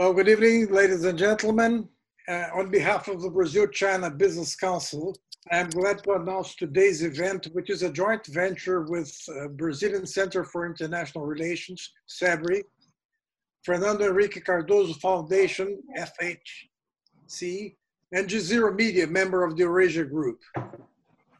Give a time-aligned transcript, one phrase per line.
[0.00, 1.86] Well, good evening, ladies and gentlemen.
[2.26, 5.14] Uh, on behalf of the Brazil-China Business Council,
[5.52, 10.06] I am glad to announce today's event, which is a joint venture with uh, Brazilian
[10.06, 12.62] Center for International Relations, CEBRI,
[13.62, 17.76] Fernando Henrique Cardoso Foundation, FHC,
[18.12, 20.40] and Jazeera Media, member of the Eurasia Group.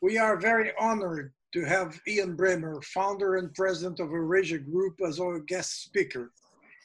[0.02, 5.18] We are very honored to have Ian Bremmer, founder and president of Eurasia Group, as
[5.18, 6.30] our guest speaker.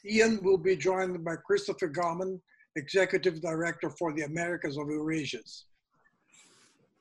[0.08, 2.40] Ian will be joined by Christopher Garman,
[2.76, 5.64] executive director for the Americas of Eurasias.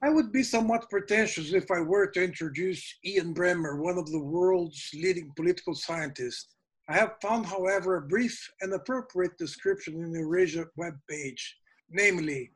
[0.01, 4.19] I would be somewhat pretentious if I were to introduce Ian Bremmer, one of the
[4.19, 6.55] world's leading political scientists.
[6.89, 11.41] I have found, however, a brief and appropriate description in the Eurasia webpage,
[11.89, 12.51] namely,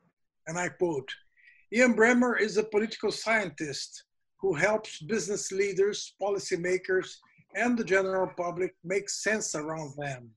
[0.46, 1.08] and I quote,
[1.72, 4.04] Ian Bremmer is a political scientist
[4.40, 7.08] who helps business leaders, policymakers,
[7.54, 10.30] and the general public make sense around them.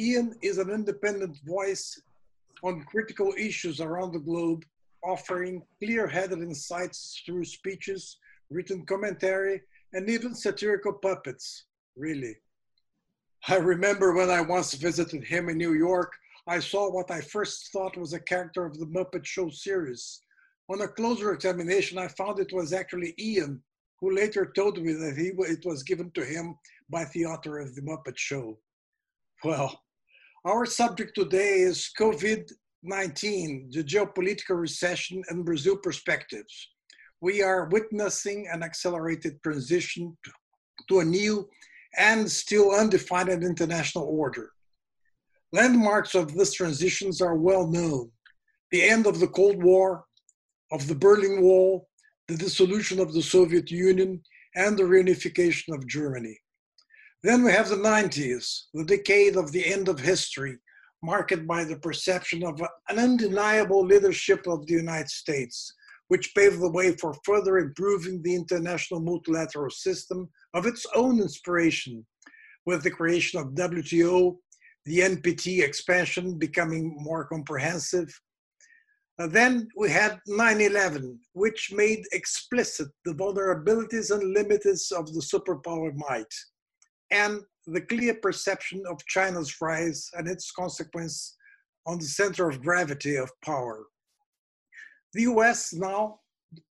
[0.00, 2.00] Ian is an independent voice
[2.62, 4.64] on critical issues around the globe,
[5.04, 8.16] offering clear-headed insights through speeches,
[8.48, 9.60] written commentary,
[9.92, 12.34] and even satirical puppets, really.
[13.46, 16.12] I remember when I once visited him in New York,
[16.46, 20.22] I saw what I first thought was a character of the Muppet Show series.
[20.70, 23.62] On a closer examination, I found it was actually Ian,
[24.00, 26.54] who later told me that he, it was given to him
[26.88, 28.58] by the author of the Muppet Show.
[29.44, 29.82] Well,
[30.46, 32.50] our subject today is COVID
[32.82, 36.70] 19, the geopolitical recession and Brazil perspectives.
[37.20, 40.16] We are witnessing an accelerated transition
[40.88, 41.46] to a new
[41.98, 44.52] and still undefined international order.
[45.52, 48.10] Landmarks of these transitions are well known
[48.70, 50.04] the end of the Cold War,
[50.72, 51.88] of the Berlin Wall,
[52.28, 54.22] the dissolution of the Soviet Union,
[54.54, 56.38] and the reunification of Germany.
[57.22, 60.56] Then we have the 90s, the decade of the end of history,
[61.02, 65.74] marked by the perception of an undeniable leadership of the United States,
[66.08, 72.06] which paved the way for further improving the international multilateral system of its own inspiration,
[72.64, 74.36] with the creation of WTO,
[74.86, 78.08] the NPT expansion becoming more comprehensive.
[79.18, 85.20] Uh, then we had 9 11, which made explicit the vulnerabilities and limits of the
[85.20, 86.32] superpower might,
[87.10, 91.36] and the clear perception of China's rise and its consequence
[91.86, 93.84] on the center of gravity of power.
[95.12, 96.20] The US now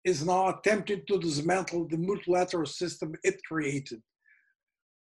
[0.05, 4.03] is now attempting to dismantle the multilateral system it created.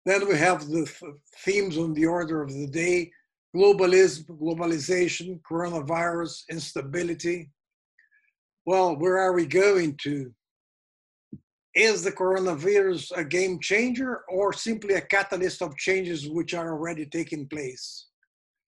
[0.06, 0.90] Then we have the
[1.38, 3.10] themes on the order of the day
[3.54, 7.50] globalism, globalization, coronavirus, instability.
[8.66, 10.32] Well, where are we going to?
[11.74, 17.04] Is the coronavirus a game changer or simply a catalyst of changes which are already
[17.04, 18.06] taking place?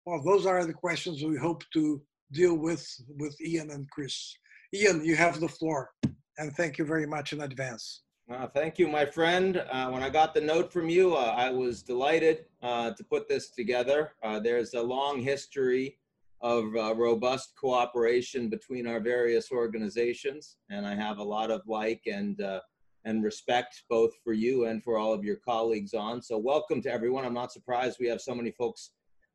[0.06, 2.02] Well, those are the questions we hope to
[2.34, 2.86] deal with
[3.18, 4.36] with Ian and Chris.
[4.74, 5.92] Ian, you have the floor,
[6.38, 8.02] and thank you very much in advance.
[8.30, 9.64] Uh, thank you, my friend.
[9.72, 13.30] Uh, when I got the note from you, uh, I was delighted uh, to put
[13.30, 14.12] this together.
[14.22, 15.98] Uh, there's a long history
[16.42, 22.04] of uh, robust cooperation between our various organizations, and I have a lot of like
[22.06, 22.40] and
[23.06, 26.22] and respect both for you and for all of your colleagues on.
[26.22, 27.26] So welcome to everyone.
[27.26, 28.92] I'm not surprised we have so many folks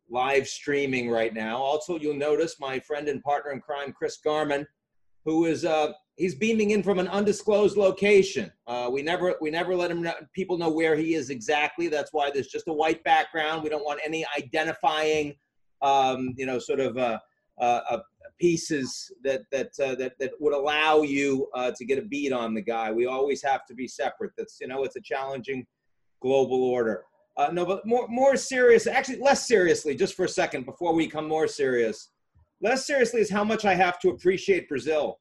[0.09, 1.57] live streaming right now.
[1.57, 4.67] Also, you'll notice my friend and partner in crime, Chris Garman,
[5.25, 8.53] who is uh, he's beaming in from an undisclosed location.
[8.67, 11.89] Uh, we never we never let him know, people know where he is exactly.
[11.89, 13.63] That's why there's just a white background.
[13.63, 15.35] We don't want any identifying,
[15.83, 17.19] um, you know, sort of uh,
[17.59, 17.99] uh, uh
[18.41, 22.55] pieces that that uh, that that would allow you uh, to get a beat on
[22.55, 22.93] the guy.
[22.93, 24.33] We always have to be separate.
[24.37, 25.67] That's you know it's a challenging
[26.21, 27.05] global order.
[27.37, 28.87] Uh, no, but more more serious.
[28.87, 32.11] Actually, less seriously, just for a second before we come more serious
[32.65, 35.21] less seriously is how much I have to appreciate Brazil.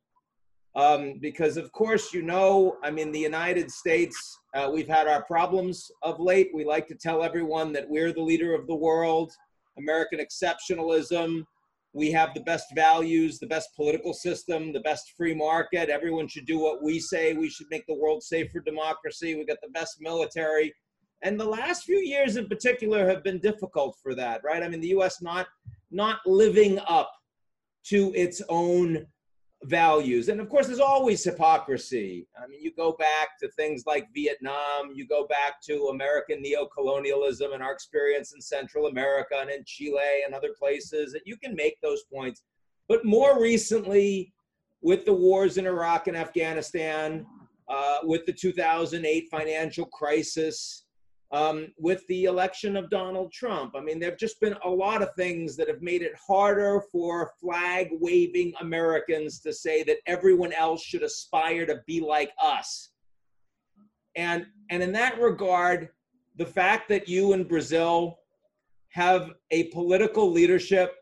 [0.76, 5.24] Um, because, of course, you know, I mean, the United States, uh, we've had our
[5.26, 6.50] problems of late.
[6.54, 9.32] We like to tell everyone that we're the leader of the world,
[9.78, 11.44] American exceptionalism.
[11.94, 15.90] We have the best values, the best political system, the best free market.
[15.90, 17.34] Everyone should do what we say.
[17.34, 19.36] We should make the world safe for democracy.
[19.36, 20.74] We got the best military.
[21.22, 24.64] And the last few years in particular have been difficult for that, right?
[24.64, 25.48] I mean, the US not
[25.92, 27.12] not living up
[27.86, 29.06] to its own
[29.66, 30.30] values.
[30.30, 32.28] And of course, there's always hypocrisy.
[32.42, 37.54] I mean, you go back to things like Vietnam, you go back to American neocolonialism
[37.54, 41.56] and our experience in Central America and in Chile and other places, and you can
[41.56, 42.44] make those points.
[42.88, 44.34] But more recently,
[44.82, 47.26] with the wars in Iraq and Afghanistan,
[47.70, 50.86] uh, with the 2008 financial crisis,
[51.34, 53.74] um, with the election of Donald Trump.
[53.76, 56.84] I mean, there have just been a lot of things that have made it harder
[56.92, 62.92] for flag waving Americans to say that everyone else should aspire to be like us.
[64.16, 65.90] And, and in that regard,
[66.38, 68.20] the fact that you in Brazil
[68.90, 70.94] have a political leadership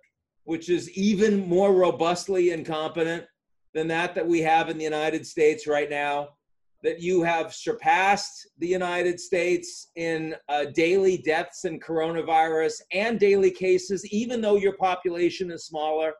[0.45, 3.25] which is even more robustly incompetent
[3.73, 6.29] than that that we have in the United States right now
[6.83, 13.51] that you have surpassed the United States in uh, daily deaths and coronavirus and daily
[13.51, 16.13] cases, even though your population is smaller,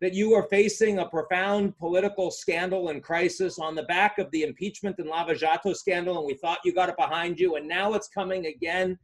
[0.00, 4.42] that you are facing a profound political scandal and crisis on the back of the
[4.42, 7.94] impeachment and Lava Jato scandal, and we thought you got it behind you, and now
[7.94, 8.98] it's coming again.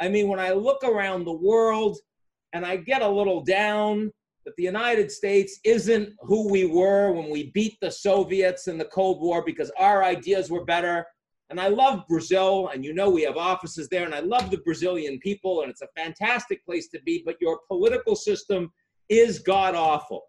[0.00, 1.98] I mean, when I look around the world
[2.52, 4.10] and I get a little down,
[4.50, 8.84] that the United States isn't who we were when we beat the Soviets in the
[8.86, 11.06] Cold War because our ideas were better.
[11.50, 14.58] And I love Brazil, and you know we have offices there, and I love the
[14.58, 18.72] Brazilian people, and it's a fantastic place to be, but your political system
[19.08, 20.22] is god awful.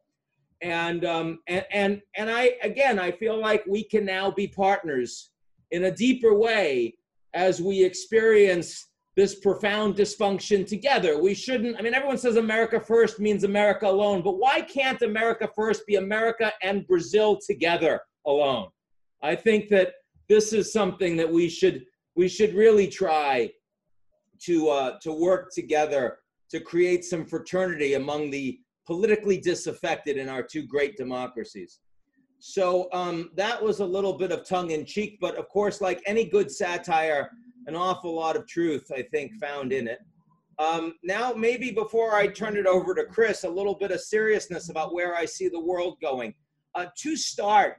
[0.62, 5.32] And, um, and, and, and I, again, I feel like we can now be partners
[5.72, 6.96] in a deeper way
[7.34, 8.88] as we experience
[9.22, 11.22] this profound dysfunction together.
[11.22, 15.48] We shouldn't, I mean, everyone says America first means America alone, but why can't America
[15.56, 18.70] first be America and Brazil together alone?
[19.22, 19.90] I think that
[20.28, 21.86] this is something that we should
[22.16, 23.52] we should really try
[24.46, 26.18] to uh, to work together
[26.50, 31.80] to create some fraternity among the politically disaffected in our two great democracies.
[32.40, 36.02] So um, that was a little bit of tongue in cheek, but of course, like
[36.08, 37.30] any good satire,
[37.68, 40.00] an awful lot of truth, I think, found in it.
[40.60, 44.70] Um, now, maybe before I turn it over to Chris, a little bit of seriousness
[44.70, 46.34] about where I see the world going.
[46.76, 47.78] Uh, to start,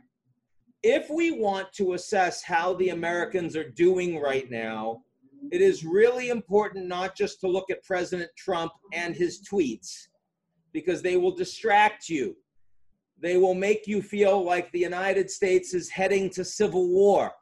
[0.82, 5.02] if we want to assess how the Americans are doing right now,
[5.50, 10.08] it is really important not just to look at President Trump and his tweets,
[10.72, 12.36] because they will distract you.
[13.20, 17.32] They will make you feel like the United States is heading to civil war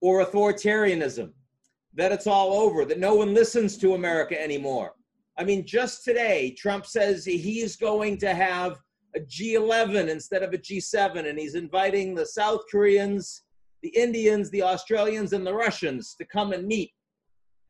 [0.00, 1.32] or authoritarianism
[1.94, 4.92] that it's all over, that no one listens to America anymore.
[5.36, 8.78] I mean, just today, Trump says he's going to have
[9.16, 13.42] a G11 instead of a G7, and he's inviting the South Koreans,
[13.82, 16.92] the Indians, the Australians, and the Russians to come and meet.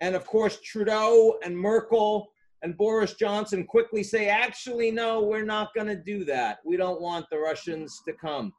[0.00, 2.28] And of course, Trudeau and Merkel
[2.62, 6.58] and Boris Johnson quickly say, actually, no, we're not going to do that.
[6.64, 8.52] We don't want the Russians to come.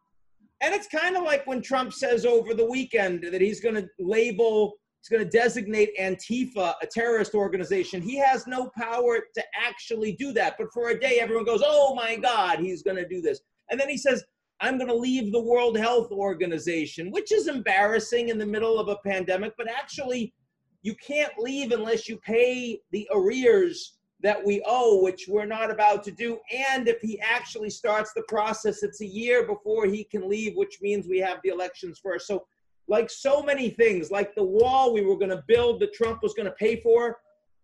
[0.62, 3.88] And it's kind of like when Trump says over the weekend that he's going to
[4.00, 8.04] label He's going to designate Antifa a terrorist organization.
[8.04, 10.58] He has no power to actually do that.
[10.60, 13.42] But for a day, everyone goes, oh my God, he's going to do this.
[13.72, 14.24] And then he says,
[14.60, 18.90] I'm going to leave the World Health Organization, which is embarrassing in the middle of
[18.90, 19.54] a pandemic.
[19.58, 20.36] But actually,
[20.84, 26.04] you can't leave unless you pay the arrears that we owe, which we're not about
[26.04, 26.38] to do.
[26.56, 30.78] And if he actually starts the process, it's a year before he can leave, which
[30.80, 32.28] means we have the elections first.
[32.28, 32.46] So
[32.88, 36.34] like so many things, like the wall we were going to build that Trump was
[36.34, 37.20] going to pay for.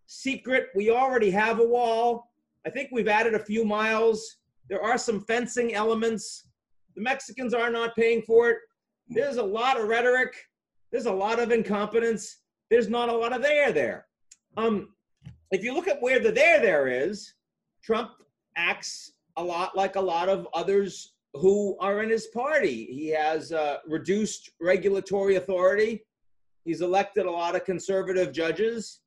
[0.06, 2.32] Secret, we already have a wall.
[2.66, 4.38] I think we've added a few miles.
[4.70, 6.48] There are some fencing elements.
[6.96, 8.58] The Mexicans are not paying for it.
[9.10, 10.34] There's a lot of rhetoric.
[10.92, 12.38] There's a lot of incompetence.
[12.70, 14.08] There's not a lot of there there.
[14.58, 14.90] Um,
[15.52, 17.34] if you look at where the there there is,
[17.84, 18.12] Trump
[18.56, 22.86] acts a lot like a lot of others who are in his party.
[22.86, 26.04] He has uh, reduced regulatory authority.
[26.66, 29.02] He's elected a lot of conservative judges.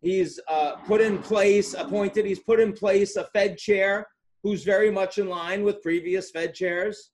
[0.00, 4.06] He's uh, put in place, appointed, he's put in place a Fed chair
[4.42, 7.10] who's very much in line with previous Fed chairs.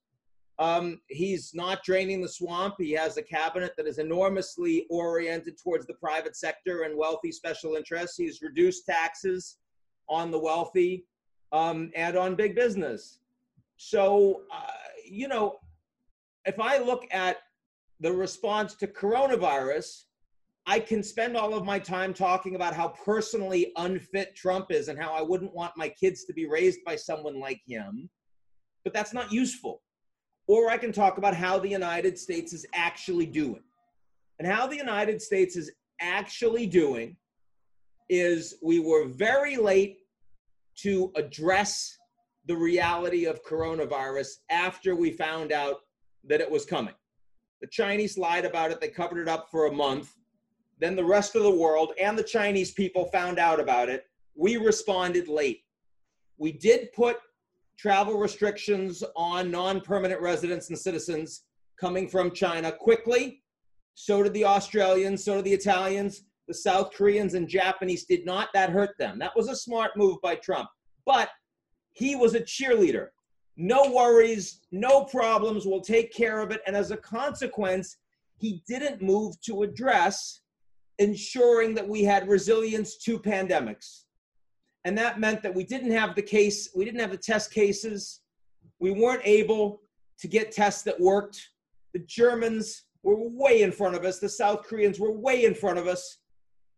[0.58, 2.74] Um, he's not draining the swamp.
[2.78, 7.76] He has a cabinet that is enormously oriented towards the private sector and wealthy special
[7.76, 8.18] interests.
[8.18, 9.56] He's reduced taxes
[10.08, 11.06] on the wealthy
[11.52, 13.19] um, and on big business.
[13.82, 14.66] So, uh,
[15.10, 15.58] you know,
[16.44, 17.38] if I look at
[17.98, 20.02] the response to coronavirus,
[20.66, 24.98] I can spend all of my time talking about how personally unfit Trump is and
[25.00, 28.10] how I wouldn't want my kids to be raised by someone like him.
[28.84, 29.80] But that's not useful.
[30.46, 33.62] Or I can talk about how the United States is actually doing.
[34.38, 35.72] And how the United States is
[36.02, 37.16] actually doing
[38.10, 40.00] is we were very late
[40.80, 41.96] to address
[42.46, 45.76] the reality of coronavirus after we found out
[46.24, 46.94] that it was coming.
[47.60, 50.14] The Chinese lied about it, they covered it up for a month.
[50.78, 54.04] Then the rest of the world and the Chinese people found out about it.
[54.34, 55.62] We responded late.
[56.38, 57.18] We did put
[57.78, 61.44] travel restrictions on non permanent residents and citizens
[61.78, 63.42] coming from China quickly.
[63.94, 66.22] So did the Australians, so did the Italians.
[66.48, 68.48] The South Koreans and Japanese did not.
[68.54, 69.18] That hurt them.
[69.18, 70.68] That was a smart move by Trump.
[71.04, 71.28] But
[72.00, 73.08] he was a cheerleader.
[73.58, 76.62] No worries, no problems, we'll take care of it.
[76.66, 77.98] And as a consequence,
[78.38, 80.40] he didn't move to address
[80.98, 84.04] ensuring that we had resilience to pandemics.
[84.86, 88.20] And that meant that we didn't have the case, we didn't have the test cases.
[88.78, 89.82] We weren't able
[90.20, 91.50] to get tests that worked.
[91.92, 95.78] The Germans were way in front of us, the South Koreans were way in front
[95.78, 96.16] of us,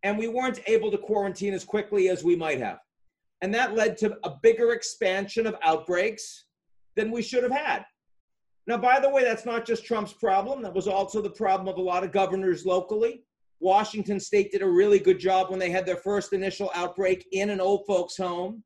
[0.03, 2.81] and we weren't able to quarantine as quickly as we might have.
[3.43, 6.47] And that led to a bigger expansion of outbreaks
[6.97, 7.85] than we should have had.
[8.69, 10.63] Now, by the way, that's not just Trump's problem.
[10.63, 13.25] That was also the problem of a lot of governors locally.
[13.59, 17.51] Washington State did a really good job when they had their first initial outbreak in
[17.51, 18.63] an old folks' home.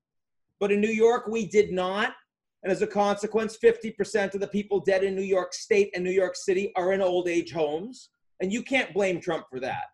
[0.61, 2.15] But in New York, we did not.
[2.63, 6.11] And as a consequence, 50% of the people dead in New York State and New
[6.11, 8.11] York City are in old age homes.
[8.41, 9.85] And you can't blame Trump for that.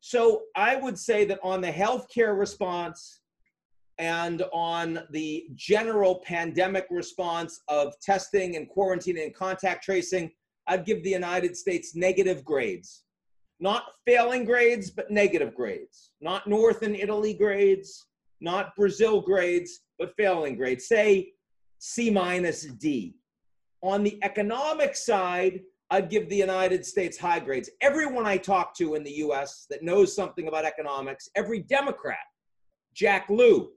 [0.00, 3.20] So I would say that on the healthcare response,
[3.98, 10.30] and on the general pandemic response of testing and quarantining and contact tracing,
[10.66, 13.02] I'd give the United States negative grades.
[13.60, 16.10] Not failing grades, but negative grades.
[16.20, 18.06] Not North and Italy grades,
[18.40, 20.88] not Brazil grades, but failing grades.
[20.88, 21.32] Say
[21.78, 23.14] C minus D.
[23.82, 25.60] On the economic side,
[25.90, 27.70] I'd give the United States high grades.
[27.80, 32.26] Everyone I talk to in the US that knows something about economics, every Democrat,
[32.94, 33.70] Jack Lew,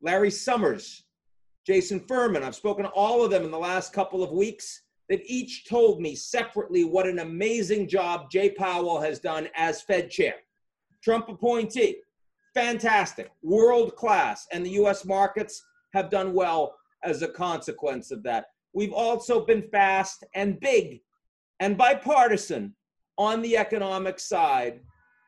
[0.00, 1.04] Larry Summers,
[1.66, 2.42] Jason Furman.
[2.42, 4.82] I've spoken to all of them in the last couple of weeks.
[5.08, 10.10] They've each told me separately what an amazing job Jay Powell has done as Fed
[10.10, 10.34] chair.
[11.02, 11.96] Trump appointee,
[12.54, 15.62] fantastic, world class, and the US markets
[15.94, 18.46] have done well as a consequence of that.
[18.72, 21.00] We've also been fast and big
[21.60, 22.74] and bipartisan
[23.16, 24.80] on the economic side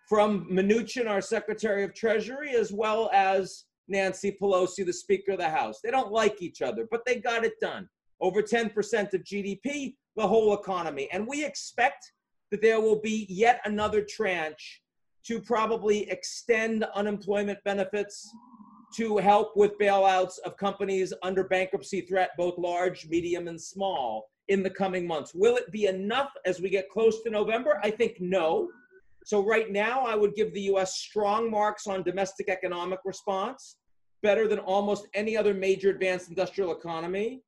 [0.08, 5.48] from Mnuchin, our Secretary of Treasury, as well as Nancy Pelosi, the Speaker of the
[5.48, 5.80] House.
[5.82, 7.88] They don't like each other, but they got it done.
[8.20, 11.08] Over 10% of GDP, the whole economy.
[11.12, 12.12] And we expect
[12.50, 14.82] that there will be yet another tranche
[15.24, 18.28] to probably extend unemployment benefits
[18.96, 24.62] to help with bailouts of companies under bankruptcy threat, both large, medium, and small, in
[24.62, 25.34] the coming months.
[25.34, 27.78] Will it be enough as we get close to November?
[27.82, 28.70] I think no.
[29.28, 33.76] So, right now, I would give the US strong marks on domestic economic response,
[34.22, 37.42] better than almost any other major advanced industrial economy,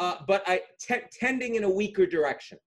[0.00, 0.44] uh, but
[1.12, 2.58] tending in a weaker direction.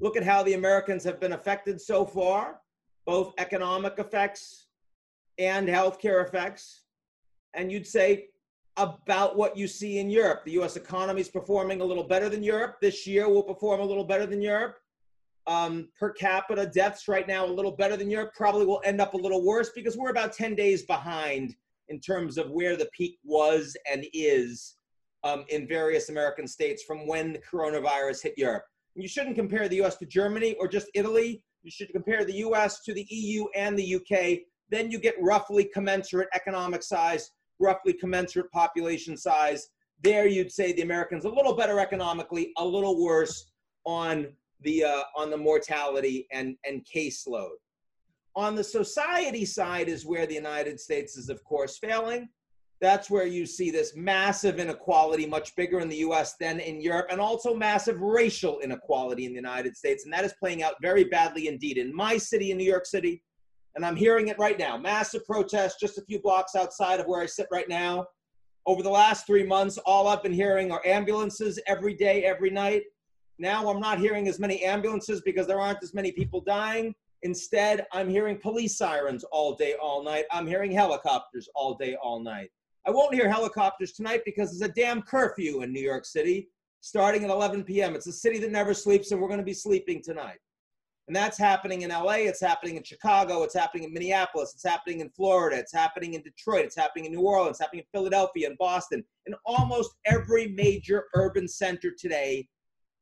[0.00, 2.60] Look at how the Americans have been affected so far,
[3.04, 4.68] both economic effects
[5.36, 6.84] and healthcare effects.
[7.52, 8.28] And you'd say
[8.78, 10.46] about what you see in Europe.
[10.46, 12.76] The US economy is performing a little better than Europe.
[12.80, 14.78] This year will perform a little better than Europe
[15.46, 18.32] um, per capita deaths right now a little better than Europe.
[18.34, 21.54] Probably will end up a little worse because we're about 10 days behind
[21.88, 24.76] in terms of where the peak was and is
[25.22, 28.64] um, in various American states from when the coronavirus hit Europe.
[28.94, 31.42] You shouldn't compare the US to Germany or just Italy.
[31.62, 34.40] You should compare the US to the EU and the UK.
[34.70, 39.68] Then you get roughly commensurate economic size, roughly commensurate population size.
[40.02, 43.50] There you'd say the Americans a little better economically, a little worse
[43.84, 44.28] on
[44.64, 47.56] the uh, on the mortality and and caseload.
[48.36, 52.28] On the society side is where the United States is, of course, failing.
[52.80, 57.06] That's where you see this massive inequality, much bigger in the US than in Europe,
[57.10, 60.04] and also massive racial inequality in the United States.
[60.04, 61.78] And that is playing out very badly indeed.
[61.78, 63.22] In my city, in New York City,
[63.76, 67.22] and I'm hearing it right now massive protests just a few blocks outside of where
[67.22, 68.06] I sit right now.
[68.66, 72.82] Over the last three months, all I've been hearing are ambulances every day, every night.
[73.38, 76.94] Now I'm not hearing as many ambulances because there aren't as many people dying.
[77.22, 80.24] Instead, I'm hearing police sirens all day, all night.
[80.30, 82.50] I'm hearing helicopters all day, all night.
[82.86, 86.48] I won't hear helicopters tonight because there's a damn curfew in New York City
[86.80, 87.94] starting at 11 p.m.
[87.94, 90.38] It's a city that never sleeps, and we're going to be sleeping tonight.
[91.06, 95.00] And that's happening in LA, it's happening in Chicago, it's happening in Minneapolis, it's happening
[95.00, 98.48] in Florida, it's happening in Detroit, it's happening in New Orleans, it's happening in Philadelphia
[98.48, 99.02] and Boston.
[99.26, 102.48] In almost every major urban center today,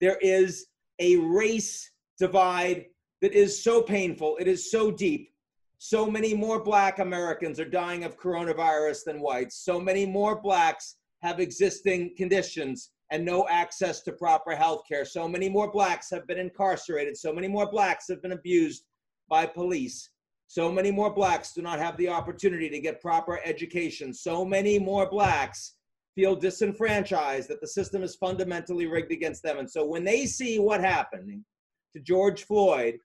[0.02, 0.66] there is
[0.98, 2.86] a race divide
[3.22, 5.32] that is so painful, it is so deep.
[5.78, 9.64] So many more black Americans are dying of coronavirus than whites.
[9.64, 15.04] So many more blacks have existing conditions and no access to proper health care.
[15.04, 17.16] So many more blacks have been incarcerated.
[17.16, 18.84] So many more blacks have been abused
[19.28, 20.10] by police.
[20.48, 24.12] So many more blacks do not have the opportunity to get proper education.
[24.12, 25.74] So many more blacks
[26.14, 29.58] feel disenfranchised, that the system is fundamentally rigged against them.
[29.58, 31.42] And so when they see what happened
[31.94, 32.96] to George Floyd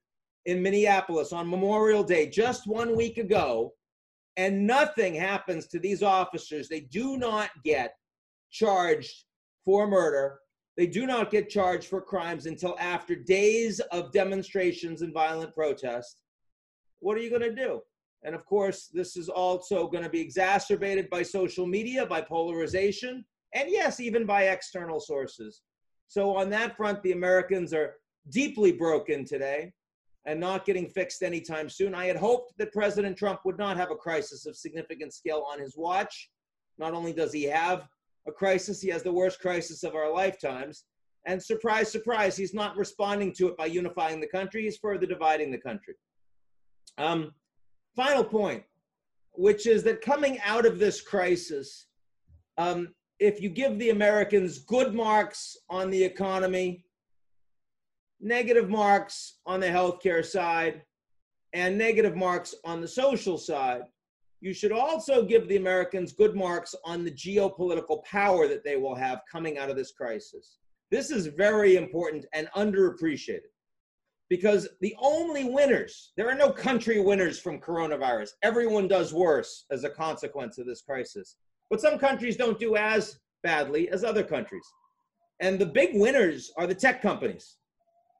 [0.45, 3.73] in Minneapolis on Memorial Day just one week ago,
[4.37, 6.69] and nothing happens to these officers.
[6.69, 7.93] They do not get
[8.51, 9.25] charged
[9.65, 10.39] for murder.
[10.77, 16.17] They do not get charged for crimes until after days of demonstrations and violent protest.
[16.99, 17.81] What are you going to do?
[18.23, 23.23] And of course, this is also going to be exacerbated by social media, by polarization,
[23.53, 25.61] and yes, even by external sources.
[26.07, 27.95] So, on that front, the Americans are
[28.29, 29.71] deeply broken today
[30.25, 31.95] and not getting fixed anytime soon.
[31.95, 35.59] I had hoped that President Trump would not have a crisis of significant scale on
[35.59, 36.29] his watch.
[36.77, 37.87] Not only does he have
[38.27, 40.83] a crisis, he has the worst crisis of our lifetimes.
[41.25, 45.51] And surprise, surprise, he's not responding to it by unifying the country, he's further dividing
[45.51, 45.95] the country.
[46.97, 47.31] Um,
[47.97, 48.63] final point,
[49.33, 51.87] which is that coming out of this crisis,
[52.59, 52.89] um,
[53.19, 56.85] if you give the Americans good marks on the economy,
[58.21, 60.83] negative marks on the healthcare side
[61.53, 63.81] and negative marks on the social side.
[64.41, 68.93] You should also give the Americans good marks on the geopolitical power that they will
[68.93, 70.57] have coming out of this crisis.
[70.91, 73.49] This is very important and underappreciated
[74.29, 78.31] because the only winners, there are no country winners from coronavirus.
[78.43, 81.37] Everyone does worse as a consequence of this crisis.
[81.69, 84.65] But some countries don't do as badly as other countries.
[85.39, 87.57] And the big winners are the tech companies.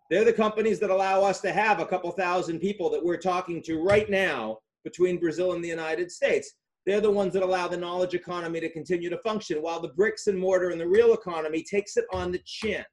[0.10, 3.62] They're the companies that allow us to have a couple thousand people that we're talking
[3.64, 6.54] to right now between Brazil and the United States.
[6.86, 10.28] They're the ones that allow the knowledge economy to continue to function, while the bricks
[10.28, 12.86] and mortar and the real economy takes it on the chin.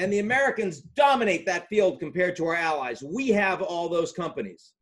[0.00, 3.02] And the Americans dominate that field compared to our allies.
[3.02, 4.72] We have all those companies.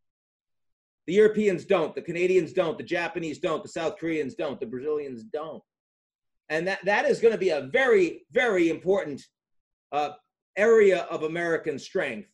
[1.08, 5.24] The Europeans don't, the Canadians don't, the Japanese don't, the South Koreans don't, the Brazilians
[5.24, 5.60] don't.
[6.50, 9.20] And that, that is going to be a very, very important
[9.90, 10.10] uh,
[10.56, 12.28] area of American strength.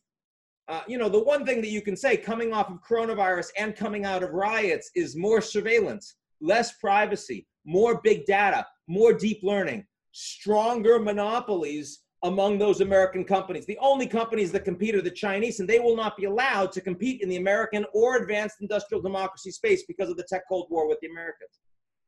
[0.68, 3.74] Uh, you know, the one thing that you can say coming off of coronavirus and
[3.74, 9.86] coming out of riots is more surveillance, less privacy, more big data, more deep learning,
[10.12, 13.66] stronger monopolies among those American companies.
[13.66, 16.80] The only companies that compete are the Chinese, and they will not be allowed to
[16.80, 20.88] compete in the American or advanced industrial democracy space because of the tech Cold War
[20.88, 21.60] with the Americans.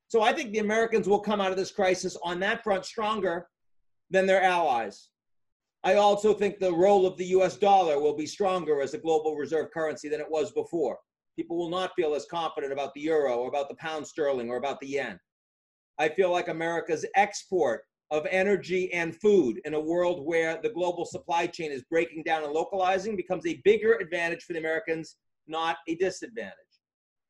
[0.09, 3.47] So I think the Americans will come out of this crisis on that front stronger
[4.11, 5.11] than their allies.
[5.85, 9.37] I also think the role of the US dollar will be stronger as a global
[9.37, 10.99] reserve currency than it was before.
[11.37, 14.57] People will not feel as confident about the euro or about the pound sterling or
[14.57, 15.21] about the yen.
[15.99, 21.05] I feel like America's export of energy and food in a world where the global
[21.05, 25.17] supply chain is breaking down and localizing becomes a bigger advantage for the Americans,
[25.47, 26.53] not a disadvantage.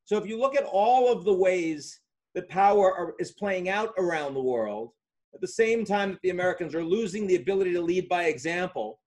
[0.04, 2.00] So if you look at all of the ways
[2.34, 4.90] that power are, is playing out around the world,
[5.34, 9.00] at the same time that the Americans are losing the ability to lead by example,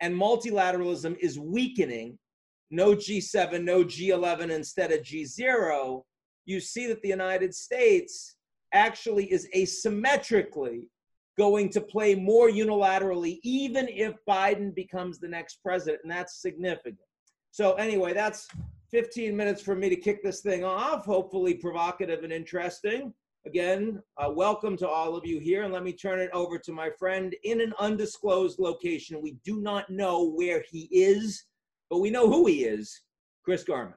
[0.00, 2.18] and multilateralism is weakening,
[2.70, 6.02] no G7, no G11 instead of G0,
[6.46, 8.36] you see that the United States
[8.72, 10.82] actually is asymmetrically
[11.38, 16.98] going to play more unilaterally, even if Biden becomes the next president, and that's significant.
[17.50, 18.48] So, anyway, that's
[18.90, 23.12] 15 minutes for me to kick this thing off, hopefully provocative and interesting.
[23.46, 26.72] Again, uh, welcome to all of you here, and let me turn it over to
[26.72, 29.20] my friend in an undisclosed location.
[29.20, 31.44] We do not know where he is,
[31.90, 33.02] but we know who he is.
[33.44, 33.94] Chris Garman.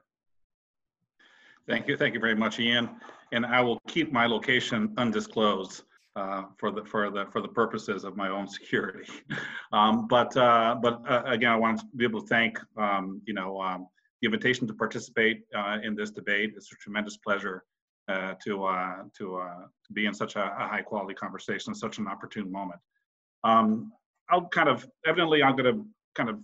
[1.68, 2.90] Thank you, thank you very much, Ian.
[3.32, 5.82] And I will keep my location undisclosed
[6.16, 9.10] uh, for the for the for the purposes of my own security.
[9.72, 13.34] um, but uh, but uh, again, I want to be able to thank um, you
[13.34, 13.88] know um,
[14.22, 16.54] the invitation to participate uh, in this debate.
[16.56, 17.64] It's a tremendous pleasure
[18.08, 19.42] uh, to uh, to
[19.92, 22.80] be in such a, a, high quality conversation, such an opportune moment.
[23.44, 23.92] Um,
[24.30, 26.38] I'll kind of evidently I'm going to kind of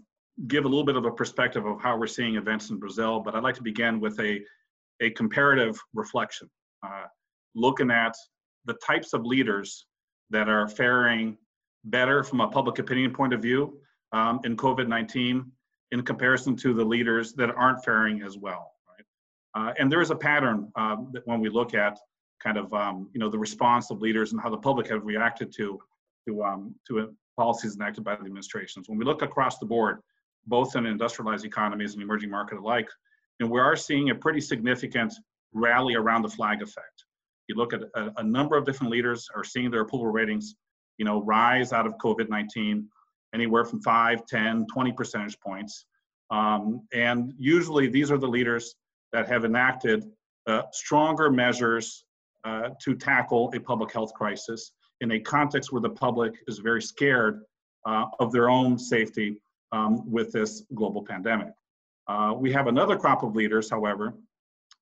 [0.49, 3.35] give a little bit of a perspective of how we're seeing events in Brazil, but
[3.35, 4.41] I'd like to begin with a
[5.01, 6.49] a comparative reflection,
[6.83, 7.05] uh,
[7.55, 8.15] looking at
[8.65, 9.87] the types of leaders
[10.31, 11.37] that are faring
[11.85, 13.79] better from a public opinion point of view
[14.13, 15.45] um, in COVID-19
[15.91, 18.73] in comparison to the leaders that aren't faring as well.
[19.55, 21.99] Uh, and there is a pattern uh, that when we look at
[22.43, 25.53] kind of um, you know the response of leaders and how the public have reacted
[25.55, 25.79] to
[26.27, 28.89] to um, to policies enacted by the administrations.
[28.89, 30.01] When we look across the board,
[30.47, 32.89] both in industrialized economies and emerging market alike,
[33.41, 35.13] and we are seeing a pretty significant
[35.53, 37.05] rally around the flag effect.
[37.49, 40.55] You look at a, a number of different leaders are seeing their approval ratings,
[40.99, 42.85] you know, rise out of COVID-19,
[43.35, 45.87] anywhere from 5, 10, 20 percentage points.
[46.31, 48.75] Um, and usually these are the leaders
[49.13, 50.05] that have enacted
[50.47, 52.05] uh, stronger measures
[52.45, 56.83] uh, to tackle a public health crisis in a context where the public is very
[56.83, 57.43] scared
[57.87, 59.37] uh, of their own safety
[59.73, 61.49] um, with this global pandemic.
[62.09, 64.15] Uh, we have another crop of leaders, however,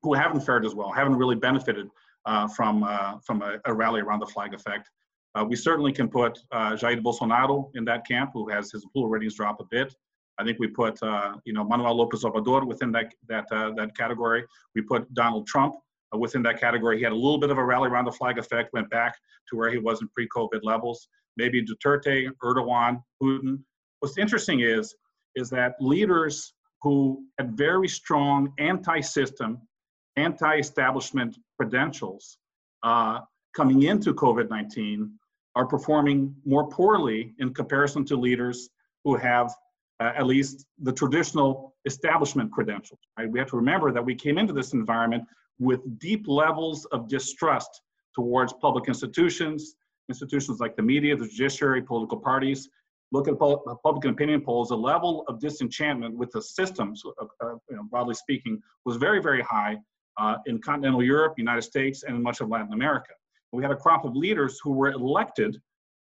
[0.03, 1.89] who haven't fared as well, haven't really benefited
[2.27, 4.91] uh, from, uh, from a, a, rally around the flag effect.
[5.35, 9.09] Uh, we certainly can put uh, Jair Bolsonaro in that camp, who has his approval
[9.09, 9.95] ratings drop a bit.
[10.39, 13.97] I think we put, uh, you know, Manuel Lopez Obrador within that that uh, that
[13.97, 14.45] category.
[14.75, 15.75] We put Donald Trump
[16.17, 16.97] within that category.
[16.97, 19.17] He had a little bit of a rally around the flag effect, went back
[19.51, 21.09] to where he was in pre-COVID levels.
[21.37, 23.61] Maybe Duterte, Erdogan, Putin.
[24.01, 24.95] What's interesting is
[25.37, 29.61] is that leaders who had very strong anti-system,
[30.17, 32.39] anti-establishment credentials
[32.83, 33.21] uh,
[33.55, 35.11] coming into COVID-19
[35.57, 38.71] are performing more poorly in comparison to leaders
[39.05, 39.53] who have
[40.01, 43.01] uh, at least the traditional establishment credentials.
[43.19, 43.31] Right?
[43.31, 45.25] We have to remember that we came into this environment
[45.59, 47.83] with deep levels of distrust
[48.15, 49.75] towards public institutions,
[50.09, 52.69] institutions like the media, the judiciary, political parties.
[53.13, 57.77] Look at public opinion polls, the level of disenchantment with the systems, uh, uh, you
[57.77, 59.79] know, broadly speaking, was very, very high
[60.21, 63.13] uh, in continental Europe, United States, and in much of Latin America.
[63.53, 65.61] We had a crop of leaders who were elected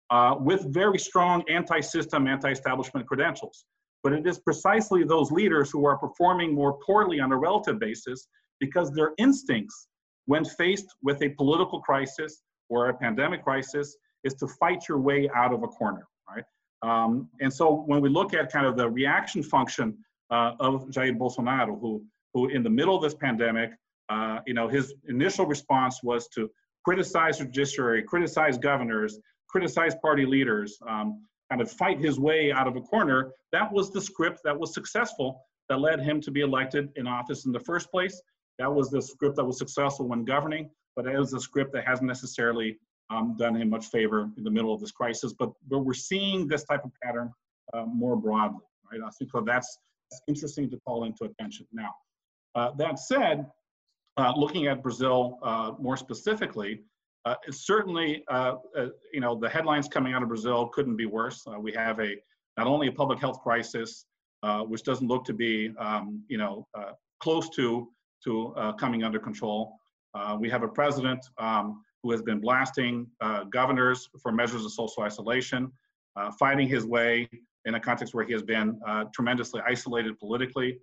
[0.09, 3.65] uh, with very strong anti-system, anti-establishment credentials.
[4.03, 8.27] But it is precisely those leaders who are performing more poorly on a relative basis
[8.59, 9.87] because their instincts,
[10.25, 15.29] when faced with a political crisis or a pandemic crisis, is to fight your way
[15.35, 16.43] out of a corner, right?
[16.83, 19.97] Um, and so when we look at kind of the reaction function
[20.29, 23.71] uh, of Jair Bolsonaro, who, who in the middle of this pandemic,
[24.09, 26.49] uh, you know, his initial response was to
[26.85, 32.67] criticize the judiciary, criticize governors, criticize party leaders, um, kind of fight his way out
[32.67, 36.41] of a corner, that was the script that was successful that led him to be
[36.41, 38.21] elected in office in the first place.
[38.59, 41.85] That was the script that was successful when governing, but it was a script that
[41.85, 42.77] hasn't necessarily
[43.09, 45.33] um, done him much favor in the middle of this crisis.
[45.33, 47.31] But, but we're seeing this type of pattern
[47.73, 49.01] uh, more broadly, right?
[49.05, 49.77] I think so that's,
[50.11, 51.67] that's interesting to call into attention.
[51.71, 51.91] Now,
[52.55, 53.45] uh, that said,
[54.17, 56.81] uh, looking at Brazil uh, more specifically,
[57.25, 58.55] uh, certainly, uh,
[59.13, 61.45] you know, the headlines coming out of Brazil couldn't be worse.
[61.59, 62.15] We have a
[62.57, 64.05] not only a public health crisis,
[64.67, 66.67] which doesn't look to be, um, you know,
[67.21, 67.89] close to
[68.25, 69.77] to coming under control.
[70.39, 73.07] we have a president um, who has been blasting
[73.49, 75.71] governors for measures of social isolation,
[76.37, 77.27] fighting his way
[77.65, 78.79] in a context where he has been
[79.13, 80.77] tremendously isolated politically.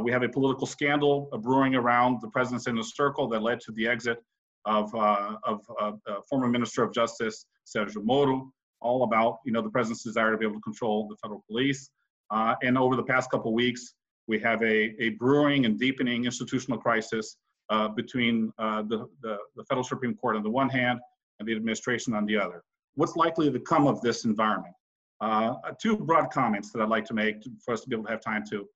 [0.00, 3.86] We have a political scandal brewing around the president's inner circle that led to the
[3.86, 4.22] exit
[4.64, 5.92] of, uh, of uh,
[6.28, 10.44] former Minister of Justice Sergio Moro, all about you know the president's desire to be
[10.44, 11.90] able to control the federal police.
[12.30, 13.94] Uh, and over the past couple weeks,
[14.26, 17.36] we have a, a brewing and deepening institutional crisis
[17.70, 20.98] uh, between uh, the, the, the federal Supreme Court on the one hand
[21.38, 22.62] and the administration on the other.
[22.94, 24.74] What's likely to come of this environment?
[25.20, 28.10] Uh, two broad comments that I'd like to make for us to be able to
[28.10, 28.66] have time to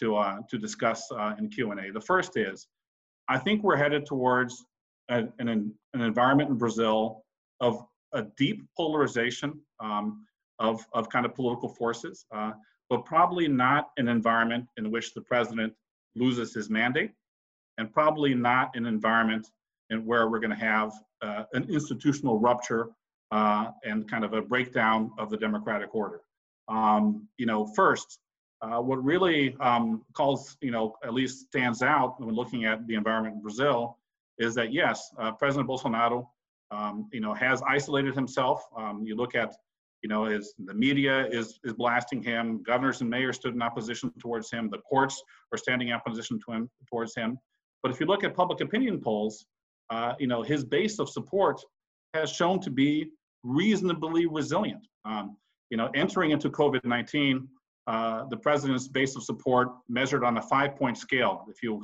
[0.00, 1.90] to uh, to discuss uh, in Q&A.
[1.92, 2.66] The first is,
[3.28, 4.64] I think we're headed towards
[5.08, 7.24] an, an, an environment in Brazil
[7.60, 10.24] of a deep polarization um,
[10.58, 12.52] of, of kind of political forces, uh,
[12.88, 15.72] but probably not an environment in which the president
[16.14, 17.12] loses his mandate,
[17.78, 19.46] and probably not an environment
[19.90, 22.90] in where we're going to have uh, an institutional rupture
[23.32, 26.20] uh, and kind of a breakdown of the democratic order.
[26.68, 28.18] Um, you know, first,
[28.62, 32.94] uh, what really um, calls, you know, at least stands out when looking at the
[32.94, 33.98] environment in Brazil
[34.38, 36.26] is that yes, uh, President Bolsonaro,
[36.70, 38.62] um, you know, has isolated himself.
[38.76, 39.54] Um, you look at,
[40.02, 42.62] you know, his the media is is blasting him.
[42.62, 44.68] Governors and mayors stood in opposition towards him.
[44.70, 47.38] The courts are standing in opposition to him towards him.
[47.82, 49.46] But if you look at public opinion polls,
[49.90, 51.60] uh, you know, his base of support
[52.14, 53.10] has shown to be
[53.42, 54.86] reasonably resilient.
[55.04, 55.36] Um,
[55.70, 57.46] you know, entering into COVID-19,
[57.86, 61.44] uh, the president's base of support measured on a five-point scale.
[61.48, 61.82] If you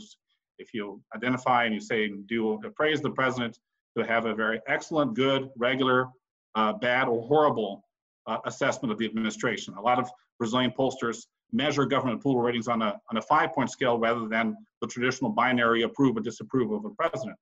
[0.58, 3.58] if you identify and you say, do appraise the president
[3.96, 6.08] to have a very excellent, good, regular,
[6.54, 7.84] uh, bad, or horrible
[8.26, 9.74] uh, assessment of the administration.
[9.74, 13.70] A lot of Brazilian pollsters measure government approval ratings on a, on a five point
[13.70, 17.36] scale rather than the traditional binary approve or disapprove of a president.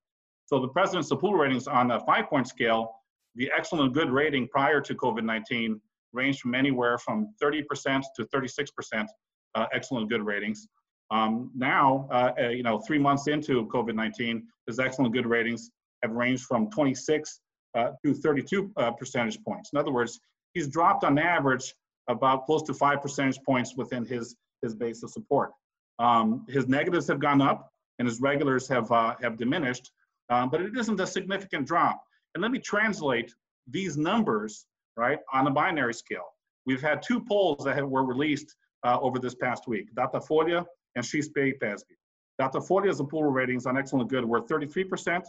[0.45, 2.95] So the president's approval ratings on a five point scale,
[3.35, 5.79] the excellent good rating prior to COVID 19
[6.13, 9.07] ranged from anywhere from 30% to 36%
[9.55, 10.67] uh, excellent good ratings.
[11.11, 15.69] Um, now, uh, uh, you know, three months into COVID-19, his excellent good ratings
[16.03, 17.41] have ranged from 26
[17.77, 19.71] uh, to 32 uh, percentage points.
[19.73, 20.19] In other words,
[20.53, 21.73] he's dropped on average
[22.07, 25.51] about close to five percentage points within his, his base of support.
[25.99, 27.69] Um, his negatives have gone up
[27.99, 29.91] and his regulars have, uh, have diminished,
[30.29, 32.01] um, but it isn't a significant drop.
[32.33, 33.33] And let me translate
[33.67, 34.65] these numbers,
[35.01, 36.27] right, on a binary scale.
[36.65, 39.93] We've had two polls that have, were released uh, over this past week.
[39.95, 41.95] Datafolha and Pasby.
[42.39, 45.23] Datafolha's approval ratings on excellent good were 33%,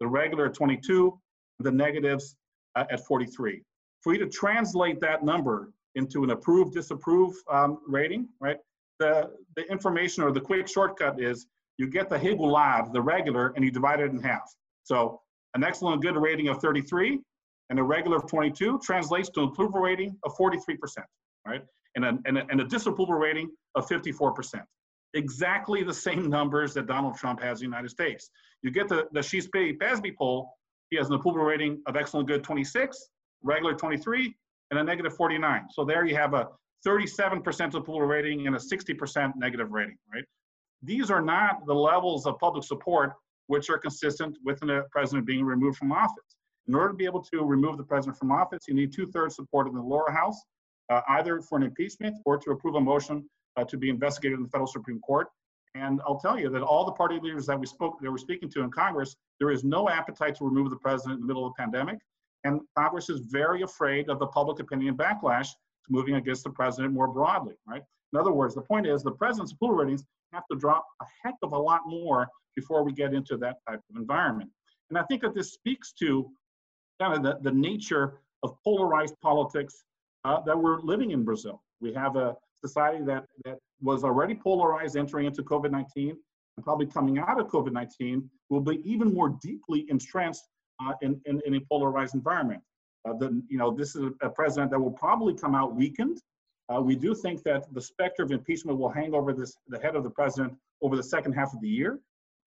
[0.00, 1.18] the regular at 22,
[1.58, 2.36] the negatives
[2.76, 3.62] uh, at 43.
[4.02, 8.58] For you to translate that number into an approve, disapprove um, rating, right?
[9.00, 11.46] The, the information or the quick shortcut is
[11.78, 14.54] you get the Higulad, the regular, and you divide it in half.
[14.84, 15.20] So
[15.54, 17.20] an excellent good rating of 33
[17.70, 20.58] and a regular of 22 translates to an approval rating of 43%,
[21.46, 21.62] right?
[21.94, 24.62] And a, and a, and a disapproval rating of 54%.
[25.14, 28.30] Exactly the same numbers that Donald Trump has in the United States.
[28.62, 30.50] You get the, the She's Pasby poll,
[30.90, 33.08] he has an approval rating of excellent good 26,
[33.42, 34.34] regular 23,
[34.70, 35.66] and a negative 49.
[35.70, 36.48] So there you have a
[36.86, 40.24] 37% approval rating and a 60% negative rating, right?
[40.82, 43.12] These are not the levels of public support
[43.48, 46.35] which are consistent with the president being removed from office.
[46.68, 49.68] In order to be able to remove the president from office, you need two-thirds support
[49.68, 50.40] in the lower house,
[50.90, 54.44] uh, either for an impeachment or to approve a motion uh, to be investigated in
[54.44, 55.28] the federal Supreme Court.
[55.74, 58.48] And I'll tell you that all the party leaders that we spoke, that we're speaking
[58.50, 61.52] to in Congress, there is no appetite to remove the president in the middle of
[61.56, 61.98] the pandemic.
[62.44, 66.94] And Congress is very afraid of the public opinion backlash to moving against the president
[66.94, 67.82] more broadly, right?
[68.12, 71.34] In other words, the point is the president's approval ratings have to drop a heck
[71.42, 74.50] of a lot more before we get into that type of environment.
[74.90, 76.30] And I think that this speaks to
[77.00, 79.84] kind of the, the nature of polarized politics
[80.24, 81.62] uh, that we're living in Brazil.
[81.80, 86.16] We have a society that, that was already polarized entering into COVID 19
[86.56, 90.42] and probably coming out of COVID 19 will be even more deeply entrenched
[90.82, 92.62] uh, in, in, in, a polarized environment.
[93.06, 96.20] Uh, the, you know, this is a president that will probably come out weakened.
[96.74, 99.94] Uh, we do think that the specter of impeachment will hang over this, the head
[99.94, 102.00] of the president over the second half of the year.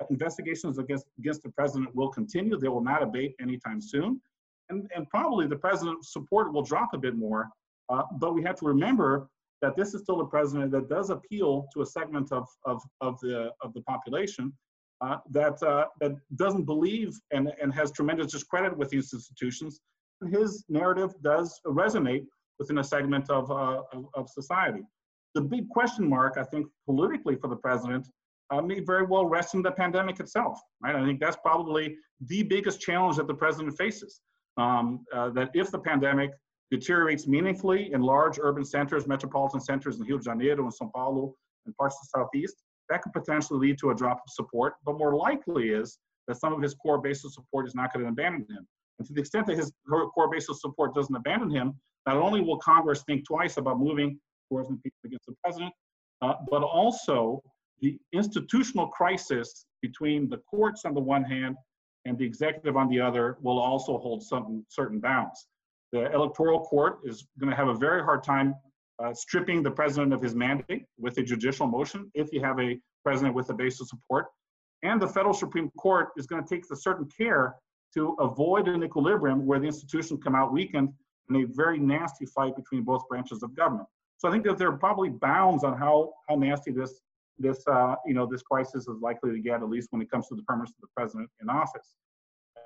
[0.09, 2.57] Investigations against, against the president will continue.
[2.57, 4.21] They will not abate anytime soon.
[4.69, 7.49] And, and probably the president's support will drop a bit more.
[7.89, 9.29] Uh, but we have to remember
[9.61, 13.19] that this is still a president that does appeal to a segment of, of, of,
[13.19, 14.53] the, of the population
[15.01, 19.79] uh, that, uh, that doesn't believe and, and has tremendous discredit with these institutions.
[20.31, 22.25] His narrative does resonate
[22.59, 24.81] within a segment of, uh, of, of, society.
[25.33, 28.07] The big question mark, I think, politically for the president
[28.49, 30.95] uh, may very well rest in the pandemic itself, right?
[30.95, 34.21] I think that's probably the biggest challenge that the president faces.
[34.59, 36.31] Um, uh, that if the pandemic
[36.69, 41.33] deteriorates meaningfully in large urban centers, metropolitan centers in Rio de Janeiro and Sao Paulo
[41.65, 42.55] and parts of the Southeast,
[42.89, 44.73] that could potentially lead to a drop of support.
[44.85, 48.05] But more likely is that some of his core base of support is not going
[48.05, 48.67] to abandon him.
[48.97, 52.41] And to the extent that his core base of support doesn't abandon him, not only
[52.41, 54.19] will Congress think twice about moving
[54.49, 55.73] towards impeachment against the president,
[56.21, 57.41] uh, but also
[57.81, 61.55] the institutional crisis between the courts on the one hand
[62.05, 65.47] and the executive on the other will also hold some certain bounds.
[65.91, 68.55] The electoral court is going to have a very hard time
[69.03, 72.77] uh, stripping the president of his mandate with a judicial motion if you have a
[73.03, 74.27] president with a base of support.
[74.83, 77.55] And the federal Supreme Court is going to take a certain care
[77.93, 80.89] to avoid an equilibrium where the institution come out weakened
[81.29, 83.87] in a very nasty fight between both branches of government.
[84.17, 87.01] So I think that there are probably bounds on how, how nasty this
[87.39, 90.27] this uh, you know this crisis is likely to get at least when it comes
[90.27, 91.95] to the permanence of the president in office.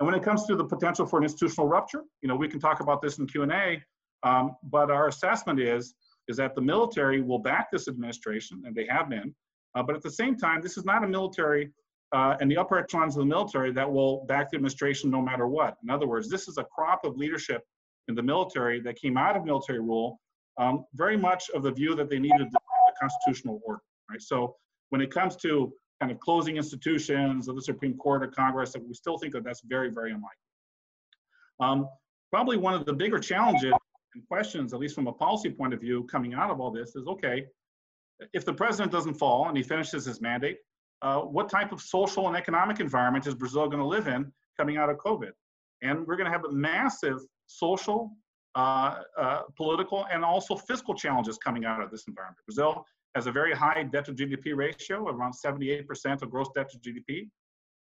[0.00, 2.60] And when it comes to the potential for an institutional rupture, you know we can
[2.60, 3.82] talk about this in Q and A,
[4.22, 5.94] um, but our assessment is
[6.28, 9.34] is that the military will back this administration, and they have been.
[9.74, 11.70] Uh, but at the same time, this is not a military
[12.14, 15.48] uh, and the upper echelons of the military that will back the administration no matter
[15.48, 15.76] what.
[15.82, 17.62] In other words, this is a crop of leadership
[18.08, 20.20] in the military that came out of military rule,
[20.58, 23.80] um, very much of the view that they needed a constitutional order.
[24.08, 24.22] Right.
[24.22, 24.54] So
[24.94, 28.86] when it comes to kind of closing institutions of the Supreme Court or Congress, that
[28.86, 30.46] we still think that that's very, very unlikely.
[31.58, 31.88] Um,
[32.30, 33.72] probably one of the bigger challenges
[34.14, 36.94] and questions, at least from a policy point of view, coming out of all this
[36.94, 37.46] is okay,
[38.32, 40.58] if the president doesn't fall and he finishes his mandate,
[41.02, 44.76] uh, what type of social and economic environment is Brazil going to live in coming
[44.76, 45.32] out of COVID?
[45.82, 48.12] And we're going to have a massive social,
[48.54, 52.38] uh, uh, political, and also fiscal challenges coming out of this environment.
[52.46, 56.78] Brazil has a very high debt to GDP ratio, around 78% of gross debt to
[56.78, 57.28] GDP.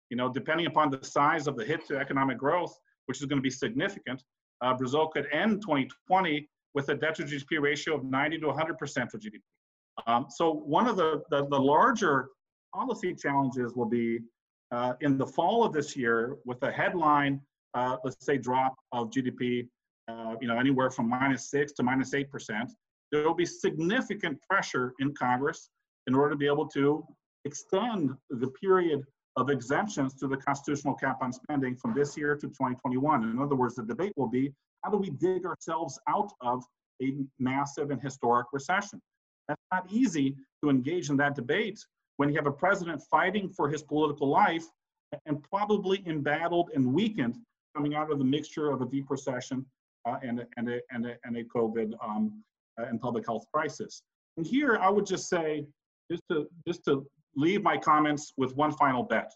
[0.10, 3.38] You know, depending upon the size of the hit to economic growth, which is going
[3.38, 4.24] to be significant,
[4.62, 9.14] uh, Brazil could end 2020 with a debt to GDP ratio of 90 to 100%
[9.14, 9.42] of GDP.
[10.08, 12.30] Um, so one of the, the, the, larger
[12.74, 14.20] policy challenges will be
[14.72, 17.42] uh, in the fall of this year with a headline,
[17.74, 19.68] uh, let's say drop of GDP,
[20.08, 22.70] uh, you know, anywhere from minus six to minus 8%,
[23.12, 25.70] there will be significant pressure in Congress
[26.08, 27.06] in order to be able to
[27.46, 29.04] extend the period
[29.38, 33.24] of exemptions to the constitutional cap on spending from this year to 2021.
[33.24, 34.52] In other words, the debate will be
[34.84, 36.64] how do we dig ourselves out of
[37.02, 39.02] a massive and historic recession?
[39.48, 41.80] That's not easy to engage in that debate
[42.18, 44.66] when you have a president fighting for his political life
[45.26, 47.38] and probably embattled and weakened
[47.76, 49.66] coming out of the mixture of a deep recession
[50.06, 52.44] uh, and, a, and, a, and, a, and a COVID um,
[52.78, 54.04] and public health crisis.
[54.38, 55.66] And here I would just say,
[56.12, 57.06] just to, just to
[57.36, 59.32] leave my comments with one final bet,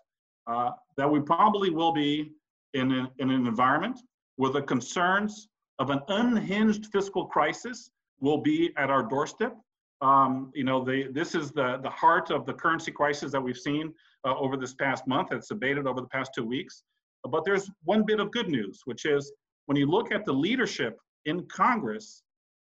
[0.48, 2.32] uh, that we probably will be
[2.74, 4.00] in, a, in an environment
[4.38, 5.48] where the concerns
[5.80, 9.56] of an unhinged fiscal crisis will be at our doorstep.
[10.02, 13.94] Um, you know, this is the, the heart of the currency crisis that we've seen
[14.26, 15.32] uh, over this past month.
[15.32, 16.84] It's abated over the past two weeks.
[17.30, 19.32] But there's one bit of good news, which is
[19.66, 22.24] when you look at the leadership in Congress,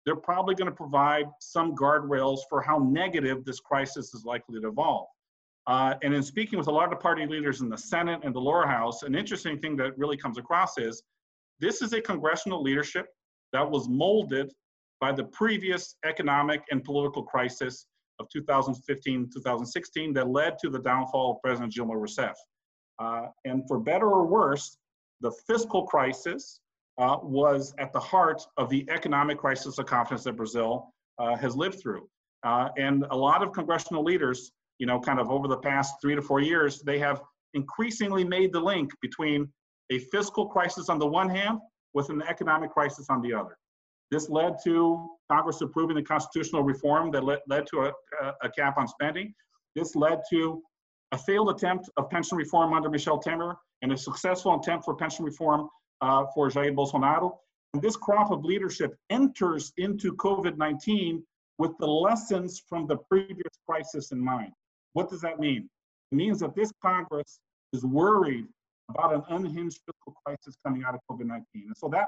[0.05, 4.67] they're probably going to provide some guardrails for how negative this crisis is likely to
[4.67, 5.07] evolve.
[5.67, 8.39] Uh, and in speaking with a lot of party leaders in the Senate and the
[8.39, 11.01] lower house, an interesting thing that really comes across is
[11.59, 13.07] this is a congressional leadership
[13.51, 14.51] that was molded
[15.01, 17.87] by the previous economic and political crisis
[18.19, 22.35] of 2015 2016 that led to the downfall of President Dilma Rousseff.
[22.99, 24.77] Uh, and for better or worse,
[25.21, 26.61] the fiscal crisis
[26.97, 31.55] uh, was at the heart of the economic crisis of confidence that Brazil uh, has
[31.55, 32.07] lived through.
[32.43, 36.15] Uh, and a lot of congressional leaders, you know, kind of over the past three
[36.15, 37.21] to four years, they have
[37.53, 39.47] increasingly made the link between
[39.91, 41.59] a fiscal crisis on the one hand
[41.93, 43.57] with an economic crisis on the other.
[44.11, 48.77] This led to Congress approving the constitutional reform that led, led to a, a, cap
[48.77, 49.33] on spending.
[49.75, 50.61] This led to
[51.11, 55.25] a failed attempt of pension reform under Michel Temer and a successful attempt for pension
[55.25, 55.67] reform
[56.01, 57.37] uh, for Jair Bolsonaro.
[57.73, 61.23] And this crop of leadership enters into COVID 19
[61.57, 64.51] with the lessons from the previous crisis in mind.
[64.93, 65.69] What does that mean?
[66.11, 67.39] It means that this Congress
[67.73, 68.45] is worried
[68.89, 71.43] about an unhinged fiscal crisis coming out of COVID 19.
[71.53, 72.07] And so that,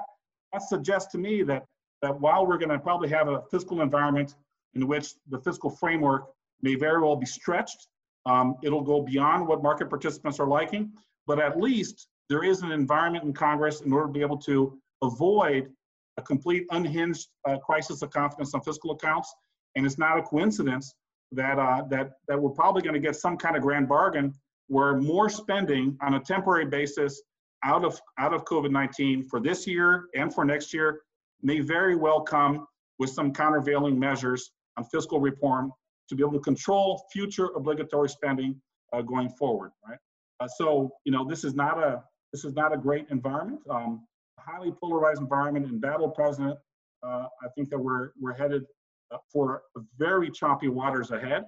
[0.52, 1.64] that suggests to me that,
[2.02, 4.34] that while we're going to probably have a fiscal environment
[4.74, 6.30] in which the fiscal framework
[6.62, 7.88] may very well be stretched,
[8.26, 10.92] um, it'll go beyond what market participants are liking,
[11.26, 14.78] but at least there is an environment in Congress in order to be able to
[15.02, 15.70] avoid
[16.16, 19.32] a complete unhinged uh, crisis of confidence on fiscal accounts.
[19.76, 20.94] And it's not a coincidence
[21.32, 24.34] that uh, that that we're probably going to get some kind of grand bargain
[24.68, 27.22] where more spending on a temporary basis
[27.64, 31.00] out of out of COVID-19 for this year and for next year
[31.42, 32.66] may very well come
[32.98, 35.72] with some countervailing measures on fiscal reform
[36.08, 38.60] to be able to control future obligatory spending
[38.92, 39.98] uh, going forward, right?
[40.40, 43.60] Uh, so, you know, this is not a this is not a great environment.
[43.70, 44.06] Um,
[44.38, 46.58] highly polarized environment, embattled president.
[47.02, 48.64] Uh, I think that we're we're headed
[49.12, 49.62] uh, for
[49.98, 51.44] very choppy waters ahead.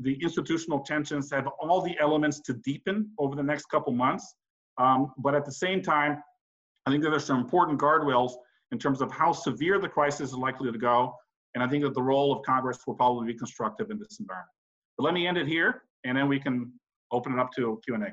[0.00, 4.34] The institutional tensions have all the elements to deepen over the next couple months.
[4.78, 6.20] Um, but at the same time,
[6.86, 8.32] I think that there's some important guardrails
[8.72, 11.14] in terms of how severe the crisis is likely to go.
[11.54, 14.50] And I think that the role of Congress will probably be constructive in this environment.
[14.98, 16.72] But let me end it here, and then we can
[17.12, 18.12] open it up to Q&A.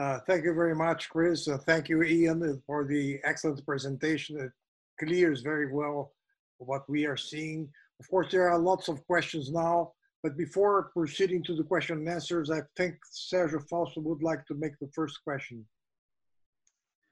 [0.00, 1.46] Uh, thank you very much, Chris.
[1.46, 4.40] Uh, thank you, Ian, for the excellent presentation.
[4.40, 4.50] It
[4.98, 6.14] clears very well
[6.56, 7.68] what we are seeing.
[8.00, 12.08] Of course, there are lots of questions now, but before proceeding to the question and
[12.08, 15.66] answers, I think Sergio Fausto would like to make the first question.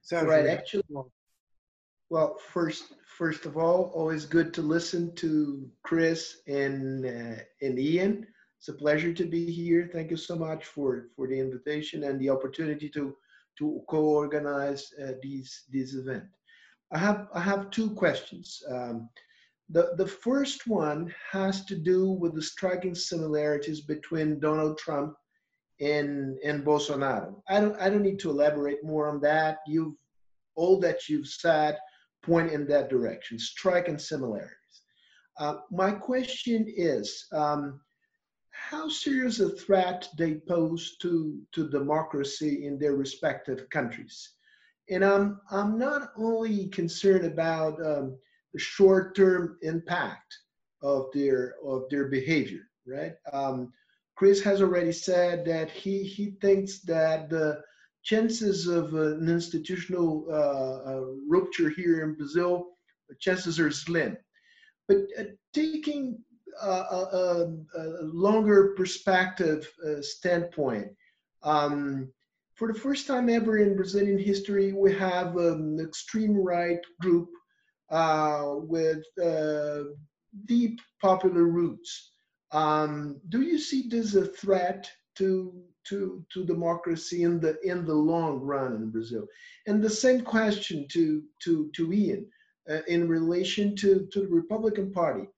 [0.02, 0.84] Sergio, right, actually,
[2.08, 8.26] well, first, first of all, always good to listen to Chris and, uh, and Ian.
[8.58, 9.88] It's a pleasure to be here.
[9.92, 13.14] Thank you so much for, for the invitation and the opportunity to,
[13.58, 16.24] to co-organize uh, these, this event.
[16.92, 18.62] I have, I have two questions.
[18.68, 19.08] Um,
[19.70, 25.14] the, the first one has to do with the striking similarities between Donald Trump
[25.80, 27.40] and, and Bolsonaro.
[27.48, 29.58] I don't, I don't need to elaborate more on that.
[29.66, 29.94] You've,
[30.56, 31.78] all that you've said
[32.22, 34.82] point in that direction, striking similarities.
[35.38, 37.80] Uh, my question is, um,
[38.58, 44.34] how serious a threat they pose to, to democracy in their respective countries.
[44.90, 48.18] And I'm, I'm not only concerned about um,
[48.52, 50.34] the short-term impact
[50.82, 53.14] of their, of their behavior, right?
[53.32, 53.72] Um,
[54.16, 57.62] Chris has already said that he, he thinks that the
[58.02, 62.66] chances of an institutional uh, rupture here in Brazil,
[63.08, 64.16] the chances are slim.
[64.88, 66.18] But uh, taking
[66.62, 70.88] a, a, longer perspective uh, standpoint.
[71.42, 72.12] Um,
[72.54, 77.30] for the first time ever in Brazilian history, we have an extreme right group
[77.90, 79.84] uh, with uh,
[80.46, 82.12] deep popular roots.
[82.50, 87.84] Um, do you see this as a threat to to to democracy in the in
[87.84, 89.26] the long run in Brazil?
[89.66, 92.26] And the same question to to to Ian
[92.68, 95.28] uh, in relation to to the Republican Party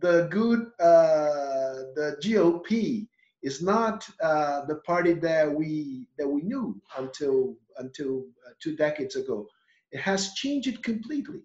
[0.00, 3.08] the good, uh, the GOP
[3.42, 9.16] is not uh, the party that we that we knew until until uh, two decades
[9.16, 9.46] ago.
[9.92, 11.42] It has changed completely,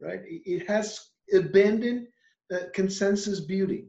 [0.00, 0.20] right?
[0.24, 2.08] It has abandoned
[2.74, 3.88] consensus building.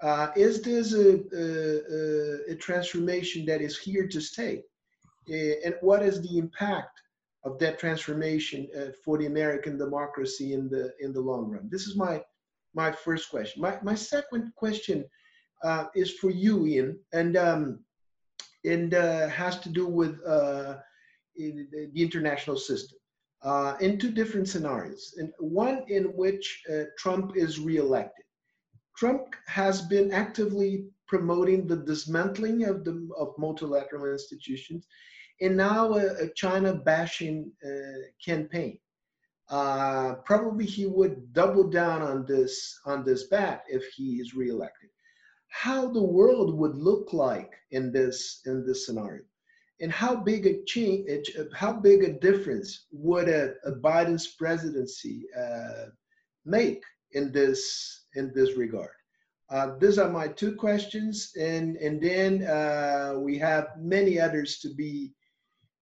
[0.00, 4.62] Uh, is this a, a, a, transformation that is here to stay?
[5.28, 7.00] Uh, and what is the impact
[7.44, 11.68] of that transformation uh, for the American democracy in the in the long run?
[11.70, 12.22] This is my
[12.74, 13.62] my first question.
[13.62, 15.04] My my second question
[15.64, 17.80] uh, is for you, Ian, and um,
[18.64, 20.76] and uh, has to do with uh,
[21.36, 22.98] the international system
[23.42, 25.14] uh, in two different scenarios.
[25.18, 28.24] And one in which uh, Trump is reelected.
[28.96, 34.86] Trump has been actively promoting the dismantling of the of multilateral institutions,
[35.40, 37.52] and now a, a China bashing
[39.50, 44.90] uh, probably he would double down on this on this bet if he is reelected.
[45.48, 49.22] How the world would look like in this in this scenario
[49.80, 55.86] and how big a change how big a difference would a, a biden's presidency uh,
[56.44, 56.82] make
[57.12, 58.90] in this in this regard?
[59.50, 64.74] Uh, these are my two questions and and then uh, we have many others to
[64.74, 65.12] be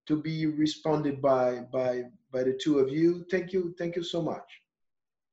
[0.05, 4.21] to be responded by by by the two of you thank you thank you so
[4.21, 4.61] much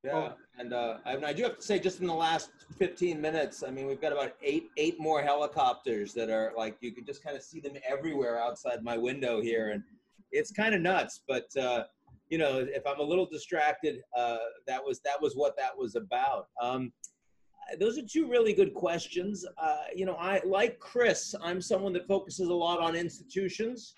[0.02, 3.64] yeah and uh, I, I, do have to say, just in the last 15 minutes,
[3.66, 7.24] I mean, we've got about eight eight more helicopters that are like you can just
[7.24, 9.82] kind of see them everywhere outside my window here, and
[10.30, 11.22] it's kind of nuts.
[11.26, 11.84] But uh,
[12.28, 15.96] you know, if I'm a little distracted, uh, that was that was what that was
[15.96, 16.46] about.
[16.60, 16.92] Um,
[17.80, 19.44] those are two really good questions.
[19.58, 21.34] Uh, you know, I like Chris.
[21.42, 23.94] I'm someone that focuses a lot on institutions.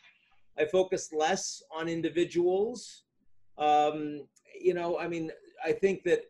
[0.59, 3.03] I focus less on individuals.
[3.59, 4.27] Um,
[4.59, 5.31] you know, I mean,
[5.65, 6.23] I think that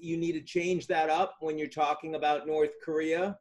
[0.00, 3.38] you need to change that up when you're talking about North Korea,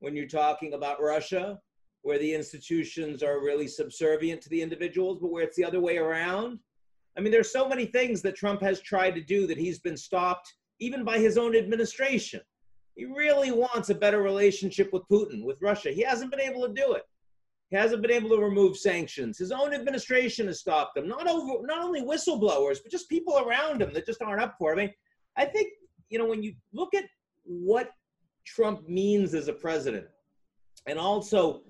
[0.00, 1.58] when you're talking about Russia,
[2.02, 5.98] where the institutions are really subservient to the individuals, but where it's the other way
[5.98, 6.58] around.
[7.16, 9.96] I mean, there's so many things that Trump has tried to do that he's been
[9.96, 12.40] stopped even by his own administration.
[12.94, 15.90] He really wants a better relationship with Putin, with Russia.
[15.90, 17.02] He hasn't been able to do it.
[17.70, 19.38] He hasn't been able to remove sanctions.
[19.38, 21.08] His own administration has stopped him.
[21.08, 24.72] Not over, not only whistleblowers, but just people around him that just aren't up for
[24.72, 24.74] it.
[24.74, 24.94] I mean,
[25.36, 25.72] I think,
[26.08, 27.04] you know, when you look at
[27.44, 27.90] what
[28.44, 30.06] Trump means as a president,
[30.86, 31.62] and also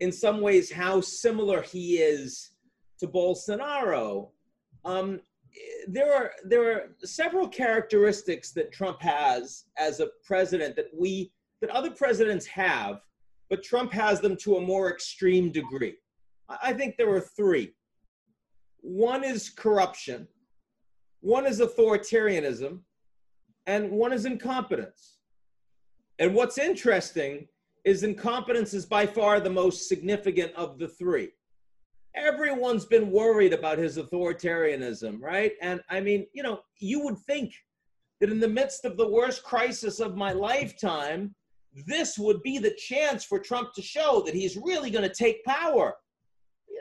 [0.00, 2.52] in some ways how similar he is
[2.98, 4.30] to Bolsonaro,
[4.86, 5.20] um,
[5.86, 11.30] there are there are several characteristics that Trump has as a president that we
[11.60, 13.00] that other presidents have,
[13.52, 15.94] but Trump has them to a more extreme degree.
[16.48, 17.74] I think there are three.
[18.80, 20.26] One is corruption,
[21.20, 22.78] one is authoritarianism,
[23.66, 25.18] and one is incompetence.
[26.18, 27.46] And what's interesting
[27.84, 31.28] is incompetence is by far the most significant of the three.
[32.16, 35.52] Everyone's been worried about his authoritarianism, right?
[35.60, 37.52] And I mean, you know, you would think
[38.18, 41.34] that in the midst of the worst crisis of my lifetime,
[41.86, 45.44] this would be the chance for Trump to show that he's really going to take
[45.44, 45.94] power.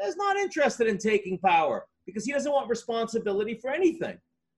[0.04, 4.18] He's not interested in taking power because he doesn't want responsibility for anything.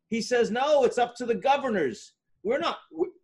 [0.09, 2.13] He says, no, it's up to the governors.
[2.43, 2.77] We're not,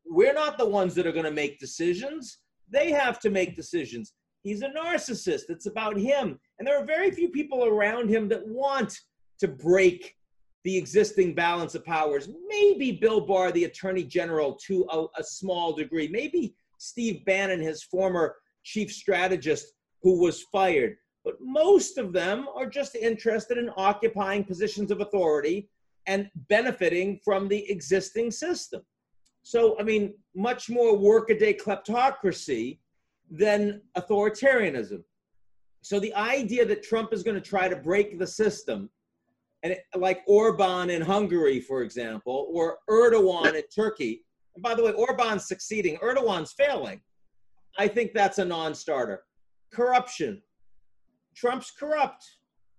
[0.05, 2.39] we're not the ones that are going to make decisions.
[2.69, 4.13] They have to make decisions.
[4.43, 5.49] He's a narcissist.
[5.49, 6.39] It's about him.
[6.57, 8.97] And there are very few people around him that want
[9.39, 10.15] to break
[10.63, 12.29] the existing balance of powers.
[12.47, 16.07] Maybe Bill Barr, the attorney general, to a, a small degree.
[16.07, 20.95] Maybe Steve Bannon, his former chief strategist, who was fired.
[21.23, 25.69] But most of them are just interested in occupying positions of authority
[26.07, 28.81] and benefiting from the existing system.
[29.43, 32.79] So, I mean, much more workaday kleptocracy
[33.29, 35.03] than authoritarianism.
[35.81, 38.89] So, the idea that Trump is going to try to break the system,
[39.63, 44.23] and it, like Orban in Hungary, for example, or Erdogan in Turkey,
[44.59, 46.99] and by the way, Orban's succeeding, Erdogan's failing.
[47.77, 49.23] I think that's a non starter.
[49.71, 50.41] Corruption.
[51.33, 52.25] Trump's corrupt.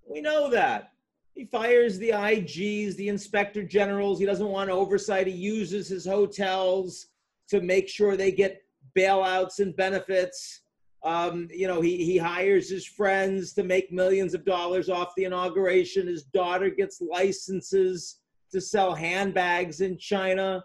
[0.07, 0.91] We know that.
[1.35, 4.21] He fires the IGs, the inspector generals.
[4.21, 5.27] He doesn't want oversight.
[5.27, 7.07] He uses his hotels
[7.49, 8.61] to make sure they get
[8.95, 10.61] bailouts and benefits.
[11.03, 15.25] Um, you know, he, he hires his friends to make millions of dollars off the
[15.25, 16.09] inauguration.
[16.09, 18.21] His daughter gets licenses
[18.53, 20.63] to sell handbags in China.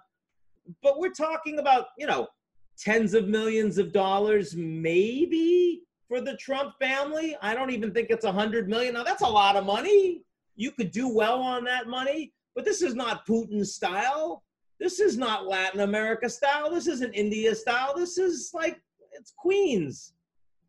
[0.82, 2.28] But we're talking about, you know,
[2.78, 7.36] tens of millions of dollars, maybe for the Trump family.
[7.42, 8.94] I don't even think it's a hundred million.
[8.94, 10.24] Now that's a lot of money
[10.56, 14.44] you could do well on that money, but this is not Putin style.
[14.80, 16.70] This is not Latin America style.
[16.70, 17.94] This isn't India style.
[17.96, 18.82] This is like,
[19.14, 20.14] it's Queens.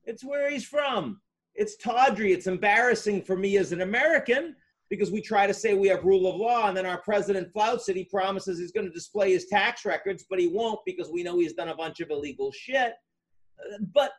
[0.04, 1.20] It's where he's from.
[1.54, 2.32] It's tawdry.
[2.32, 4.54] It's embarrassing for me as an American
[4.88, 7.88] because we try to say we have rule of law and then our president flouts
[7.88, 7.96] it.
[7.96, 11.38] He promises he's going to display his tax records, but he won't because we know
[11.38, 12.94] he's done a bunch of illegal shit.
[13.92, 14.12] But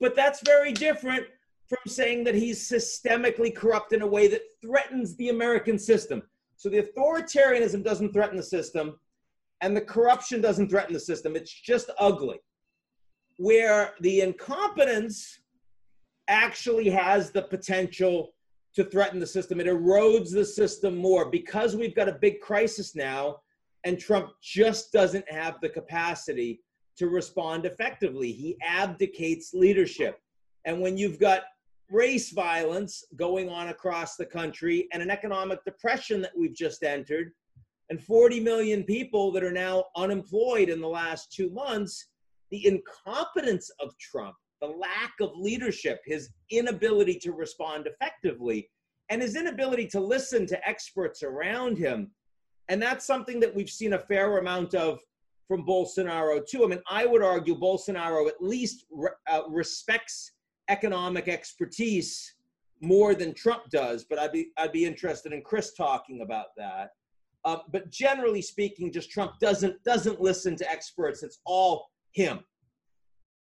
[0.00, 1.26] but that's very different
[1.68, 6.22] from saying that he's systemically corrupt in a way that threatens the American system.
[6.56, 8.98] So the authoritarianism doesn't threaten the system
[9.60, 11.36] and the corruption doesn't threaten the system.
[11.36, 12.40] It's just ugly.
[13.38, 15.40] Where the incompetence
[16.28, 18.33] actually has the potential
[18.74, 19.60] to threaten the system.
[19.60, 23.40] It erodes the system more because we've got a big crisis now,
[23.84, 26.60] and Trump just doesn't have the capacity
[26.96, 28.32] to respond effectively.
[28.32, 30.18] He abdicates leadership.
[30.64, 31.42] And when you've got
[31.90, 37.32] race violence going on across the country and an economic depression that we've just entered,
[37.90, 42.08] and 40 million people that are now unemployed in the last two months,
[42.50, 44.34] the incompetence of Trump
[44.64, 48.70] the lack of leadership, his inability to respond effectively,
[49.10, 52.10] and his inability to listen to experts around him.
[52.68, 55.00] And that's something that we've seen a fair amount of
[55.46, 56.64] from Bolsonaro, too.
[56.64, 60.32] I mean, I would argue Bolsonaro at least re- uh, respects
[60.70, 62.34] economic expertise
[62.80, 66.92] more than Trump does, but I'd be, I'd be interested in Chris talking about that.
[67.44, 71.22] Uh, but generally speaking, just Trump doesn't doesn't listen to experts.
[71.22, 72.40] It's all him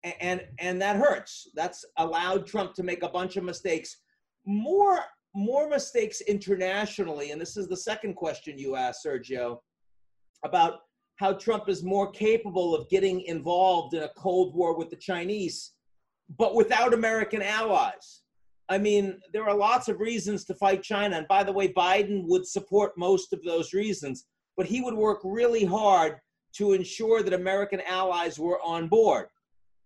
[0.05, 1.49] and and that hurts.
[1.55, 3.99] That's allowed Trump to make a bunch of mistakes,
[4.47, 5.01] more
[5.35, 7.31] more mistakes internationally.
[7.31, 9.59] And this is the second question you asked, Sergio,
[10.45, 10.81] about
[11.17, 15.73] how Trump is more capable of getting involved in a cold war with the Chinese,
[16.39, 18.23] but without American allies.
[18.71, 21.17] I mean, there are lots of reasons to fight China.
[21.19, 24.27] And by the way, Biden would support most of those reasons,
[24.57, 26.19] but he would work really hard
[26.55, 29.27] to ensure that American allies were on board.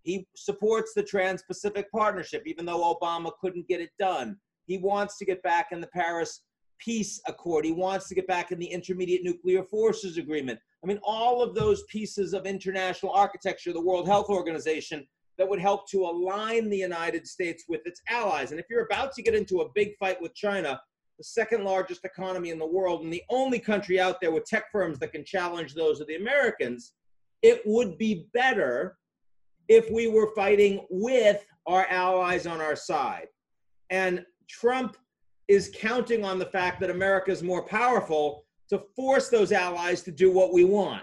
[0.04, 4.36] He supports the Trans Pacific Partnership, even though Obama couldn't get it done.
[4.66, 6.42] He wants to get back in the Paris
[6.78, 7.64] Peace Accord.
[7.64, 10.60] He wants to get back in the Intermediate Nuclear Forces Agreement.
[10.82, 15.06] I mean, all of those pieces of international architecture, the World Health Organization,
[15.38, 18.50] that would help to align the United States with its allies.
[18.50, 20.78] And if you're about to get into a big fight with China,
[21.16, 24.64] the second largest economy in the world, and the only country out there with tech
[24.70, 26.92] firms that can challenge those of the Americans,
[27.42, 28.98] it would be better
[29.68, 33.28] if we were fighting with our allies on our side.
[33.90, 34.96] And Trump
[35.48, 40.10] is counting on the fact that America is more powerful to force those allies to
[40.10, 41.02] do what we want.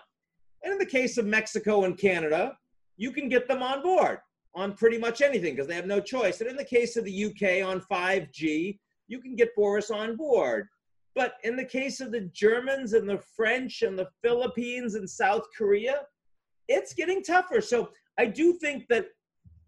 [0.63, 2.57] And in the case of Mexico and Canada,
[2.97, 4.19] you can get them on board
[4.53, 6.41] on pretty much anything because they have no choice.
[6.41, 10.67] And in the case of the UK on 5G, you can get Boris on board.
[11.15, 15.43] But in the case of the Germans and the French and the Philippines and South
[15.57, 16.01] Korea,
[16.67, 17.61] it's getting tougher.
[17.61, 19.07] So I do think that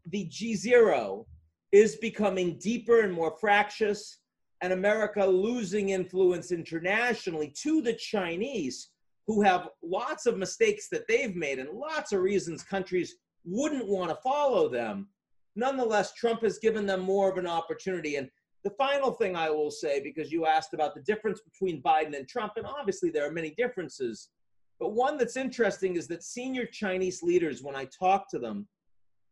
[0.06, 1.26] the G0
[1.72, 4.20] is becoming deeper and more fractious,
[4.62, 8.90] and America losing influence internationally to the Chinese,
[9.28, 13.16] who have lots of mistakes that they've made and lots of reasons countries
[13.46, 15.10] wouldn't want to follow them.
[15.56, 18.16] Nonetheless, Trump has given them more of an opportunity.
[18.16, 18.30] And
[18.64, 22.28] the final thing I will say, because you asked about the difference between Biden and
[22.28, 24.30] Trump, and obviously there are many differences,
[24.80, 28.68] but one that's interesting is that senior Chinese leaders, when I talk to them,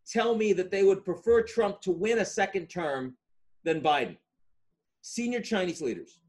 [0.08, 3.18] tell me that they would prefer Trump to win a second term
[3.64, 4.18] than Biden.
[5.02, 6.20] Senior Chinese leaders.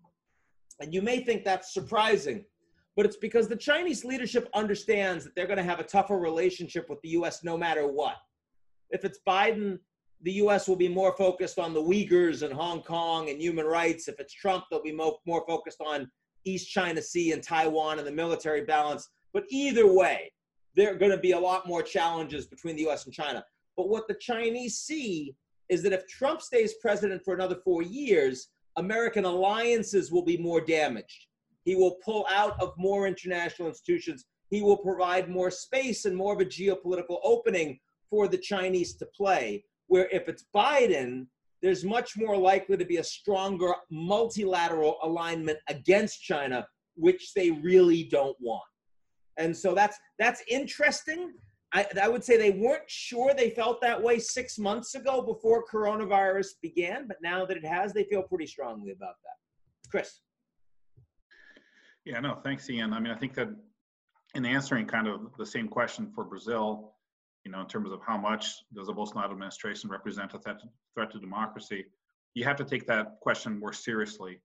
[0.81, 2.45] And you may think that's surprising,
[2.97, 6.89] but it's because the Chinese leadership understands that they're going to have a tougher relationship
[6.89, 8.17] with the US no matter what.
[8.91, 9.79] If it's Biden,
[10.23, 14.09] the US will be more focused on the Uyghurs and Hong Kong and human rights.
[14.09, 16.11] If it's Trump, they'll be more, focused on
[16.45, 19.09] East China Sea and Taiwan and the military balance.
[19.33, 20.33] But either way,
[20.75, 23.45] there are going to be a lot more challenges between the US and China.
[23.77, 25.35] But what the Chinese see
[25.69, 30.61] is that if Trump stays president for another four years, American alliances will be more
[30.61, 31.27] damaged.
[31.65, 34.25] He will pull out of more international institutions.
[34.51, 37.79] He will provide more space and more of a geopolitical opening
[38.11, 39.65] for the Chinese to play.
[39.87, 41.27] Where if it's Biden,
[41.63, 48.05] there's much more likely to be a stronger multilateral alignment against China, which they really
[48.05, 48.63] don't want.
[49.39, 51.33] And so that's that's interesting.
[51.73, 55.65] I, I would say they weren't sure they felt that way six months ago before
[55.73, 59.91] coronavirus began, but now that it has, they feel pretty strongly about that.
[59.91, 60.21] Chris.
[62.05, 62.93] Yeah, no, thanks, Ian.
[62.93, 63.49] I mean, I think that
[64.35, 66.95] in answering kind of the same question for Brazil,
[67.45, 70.69] you know, in terms of how much does the Bolsonaro administration represent a threat to,
[70.95, 71.85] threat to democracy,
[72.35, 74.41] you have to take that question more seriously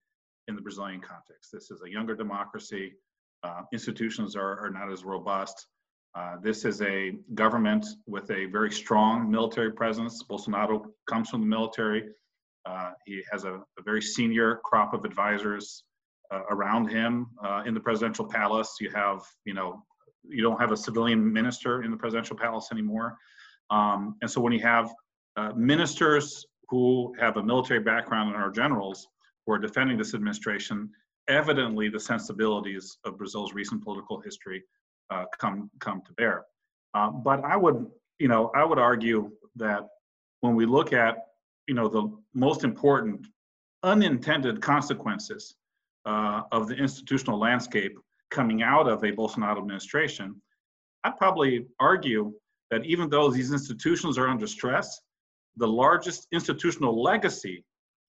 [0.48, 1.50] in the Brazilian context.
[1.52, 2.94] This is a younger democracy.
[3.42, 5.66] Uh, institutions are, are not as robust.
[6.14, 10.22] Uh, this is a government with a very strong military presence.
[10.28, 12.08] Bolsonaro comes from the military.
[12.66, 15.84] Uh, he has a, a, very senior crop of advisors
[16.32, 18.76] uh, around him uh, in the presidential palace.
[18.80, 19.82] You have, you know,
[20.24, 23.16] you don't have a civilian minister in the presidential palace anymore.
[23.70, 24.90] Um, and so when you have
[25.36, 29.06] uh, ministers who have a military background and are generals
[29.46, 30.90] who are defending this administration,
[31.28, 34.62] evidently the sensibilities of Brazil's recent political history
[35.10, 36.44] uh, come come to bear.
[36.94, 37.86] Uh, but I would,
[38.18, 39.86] you know, I would argue that
[40.40, 41.16] when we look at,
[41.66, 43.26] you know, the most important
[43.82, 45.54] unintended consequences
[46.06, 47.98] uh, of the institutional landscape
[48.30, 50.40] coming out of a Bolsonaro administration,
[51.04, 52.32] I'd probably argue
[52.70, 55.00] that even though these institutions are under stress,
[55.56, 57.64] the largest institutional legacy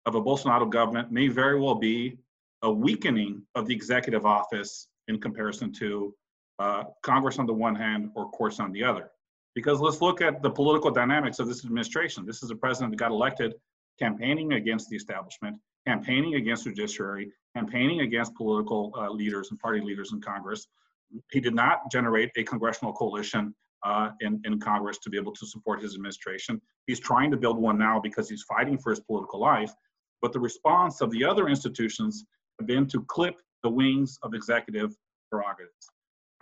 [0.06, 2.18] of a Bolsonaro government may very well be
[2.62, 6.14] a weakening of the executive office in comparison to
[6.58, 9.10] uh, Congress on the one hand or courts on the other.
[9.54, 12.26] Because let's look at the political dynamics of this administration.
[12.26, 13.54] This is a president that got elected
[13.98, 15.56] campaigning against the establishment,
[15.86, 20.66] campaigning against judiciary, campaigning against political uh, leaders and party leaders in Congress.
[21.30, 25.46] He did not generate a congressional coalition uh, in, in Congress to be able to
[25.46, 26.60] support his administration.
[26.86, 29.72] He's trying to build one now because he's fighting for his political life.
[30.20, 32.24] But the response of the other institutions
[32.58, 34.96] have been to clip the wings of executive
[35.30, 35.90] prerogatives.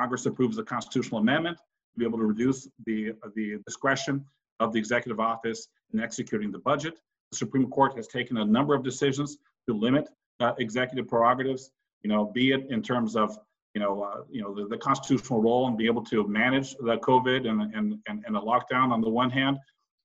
[0.01, 4.25] Congress approves a constitutional amendment to be able to reduce the, the discretion
[4.61, 6.99] of the executive office in executing the budget.
[7.33, 10.09] The Supreme Court has taken a number of decisions to limit
[10.41, 11.71] uh, executive prerogatives,
[12.03, 13.39] you know, be it in terms of,
[13.75, 16.99] you know, uh, you know, the, the, constitutional role and be able to manage the
[16.99, 19.57] COVID and, and, and, and the lockdown on the one hand,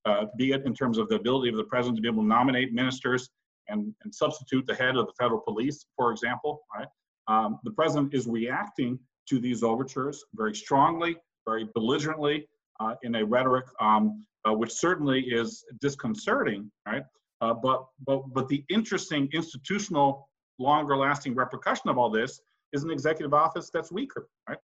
[0.05, 2.27] uh, be it in terms of the ability of the president to be able to
[2.27, 3.29] nominate ministers
[3.67, 6.87] and, and substitute the head of the federal police, for example, right?
[7.27, 8.97] Um, the president is reacting
[9.27, 12.47] to these overtures very strongly, very belligerently,
[12.79, 17.03] uh, in a rhetoric um, uh, which certainly is disconcerting, right?
[17.41, 20.27] Uh, but, but, but the interesting institutional,
[20.57, 22.41] longer lasting repercussion of all this
[22.73, 24.57] is an executive office that's weaker, right?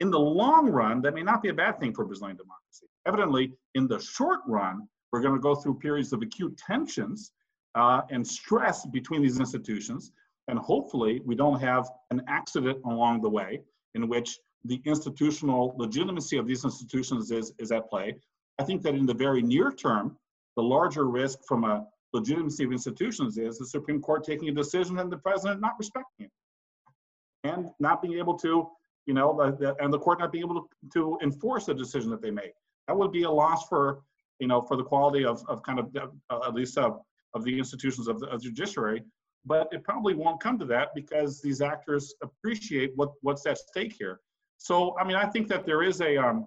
[0.00, 2.86] In the long run, that may not be a bad thing for Brazilian democracy.
[3.06, 7.32] Evidently, in the short run, we're going to go through periods of acute tensions
[7.74, 10.12] uh, and stress between these institutions.
[10.48, 13.60] And hopefully, we don't have an accident along the way
[13.94, 18.16] in which the institutional legitimacy of these institutions is, is at play.
[18.58, 20.16] I think that in the very near term,
[20.56, 24.98] the larger risk from a legitimacy of institutions is the Supreme Court taking a decision
[24.98, 26.30] and the president not respecting it.
[27.44, 28.68] And not being able to,
[29.06, 32.30] you know, and the court not being able to, to enforce the decision that they
[32.30, 32.52] make.
[32.86, 34.02] That would be a loss for,
[34.38, 35.96] you know, for the quality of, of kind of,
[36.30, 37.00] uh, at least of,
[37.34, 39.02] of the institutions of the, of judiciary.
[39.44, 43.96] But it probably won't come to that because these actors appreciate what, what's at stake
[43.98, 44.20] here.
[44.58, 46.46] So, I mean, I think that there is a, um,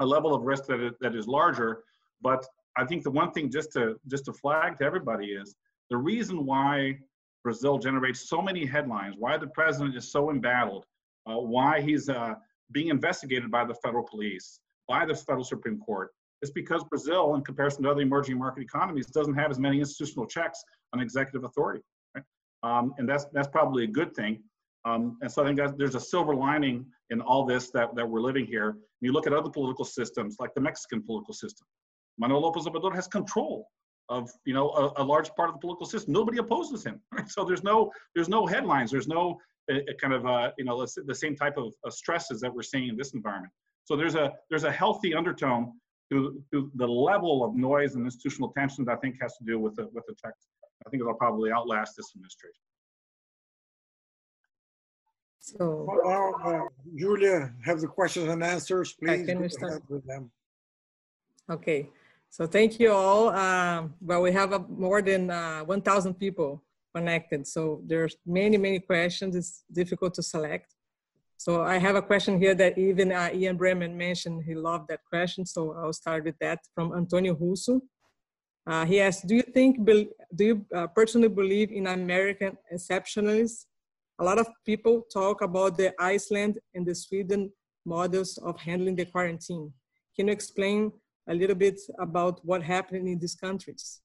[0.00, 1.84] a level of risk that is, that is larger,
[2.20, 2.44] but
[2.76, 5.54] I think the one thing just to just to flag to everybody is
[5.90, 6.98] the reason why
[7.42, 10.84] Brazil generates so many headlines, why the president is so embattled,
[11.28, 12.34] uh, why he's uh,
[12.72, 16.10] being investigated by the federal police, by the federal Supreme Court,
[16.42, 20.26] is because Brazil, in comparison to other emerging market economies, doesn't have as many institutional
[20.26, 21.82] checks on executive authority.
[22.14, 22.24] Right?
[22.62, 24.42] Um, and that's that's probably a good thing.
[24.84, 28.20] Um, and so I think there's a silver lining in all this that, that we're
[28.20, 28.76] living here.
[29.00, 31.66] You look at other political systems, like the Mexican political system.
[32.18, 33.66] Manuel Lopez Obrador has control
[34.08, 36.12] of you know a, a, large part of the political system.
[36.12, 37.28] Nobody opposes him, right?
[37.28, 38.90] so there's no there's no headlines.
[38.90, 39.38] There's no
[39.70, 42.62] a, a kind of uh, you know the same type of, of stresses that we're
[42.62, 43.52] seeing in this environment.
[43.84, 45.72] So there's a there's a healthy undertone
[46.12, 49.58] to, to the level of noise and institutional tension that I think has to do
[49.58, 50.14] with the with the.
[50.24, 52.62] I think it'll probably outlast this administration.
[55.56, 59.22] So, well, uh, Julia, have the questions and answers, please.
[59.22, 60.30] I can start with them.
[61.50, 61.90] Okay,
[62.28, 63.30] so thank you all.
[63.30, 66.62] Um, well, we have more than uh, 1,000 people
[66.94, 69.34] connected, so there's many, many questions.
[69.34, 70.74] It's difficult to select.
[71.36, 74.44] So I have a question here that even uh, Ian Bremmer mentioned.
[74.44, 77.80] He loved that question, so I'll start with that from Antonio Russo.
[78.66, 83.64] Uh, he asked, do you think, do you uh, personally believe in American exceptionalism?
[84.20, 87.50] A lot of people talk about the Iceland and the Sweden
[87.84, 89.72] models of handling the quarantine.
[90.14, 90.92] Can you explain
[91.30, 94.00] a little bit about what happened in these countries.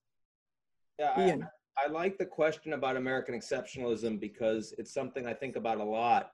[0.99, 1.47] Yeah, Ian.
[1.77, 5.83] I, I like the question about American exceptionalism because it's something I think about a
[5.83, 6.31] lot.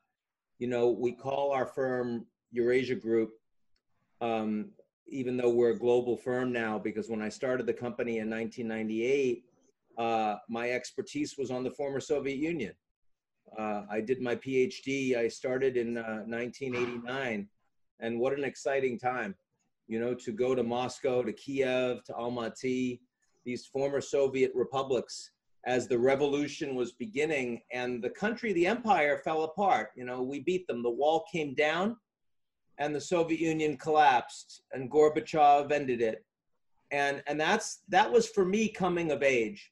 [0.60, 3.32] You know, we call our firm Eurasia Group,
[4.20, 4.72] um,
[5.08, 9.44] even though we're a global firm now, because when I started the company in 1998,
[9.98, 12.74] uh, my expertise was on the former Soviet Union.
[13.58, 17.48] Uh, I did my PhD, I started in uh, 1989
[18.00, 19.36] And what an exciting time,
[19.88, 23.00] you know, to go to Moscow, to Kiev, to Almaty,
[23.46, 25.32] these former Soviet republics
[25.66, 29.90] as the revolution was beginning and the country, the empire fell apart.
[29.96, 30.82] You know, we beat them.
[30.82, 31.98] The wall came down
[32.80, 36.26] and the Soviet Union collapsed and Gorbachev ended it.
[36.92, 39.72] And, and that's, that was for me coming of age.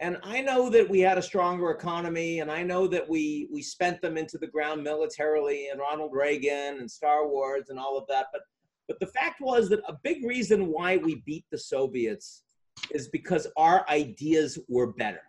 [0.00, 3.60] And I know that we had a stronger economy and I know that we, we
[3.60, 8.06] spent them into the ground militarily and Ronald Reagan and Star Wars and all of
[8.08, 8.26] that.
[8.32, 8.40] But,
[8.88, 12.44] but the fact was that a big reason why we beat the Soviets
[12.92, 15.20] is because our ideas were better.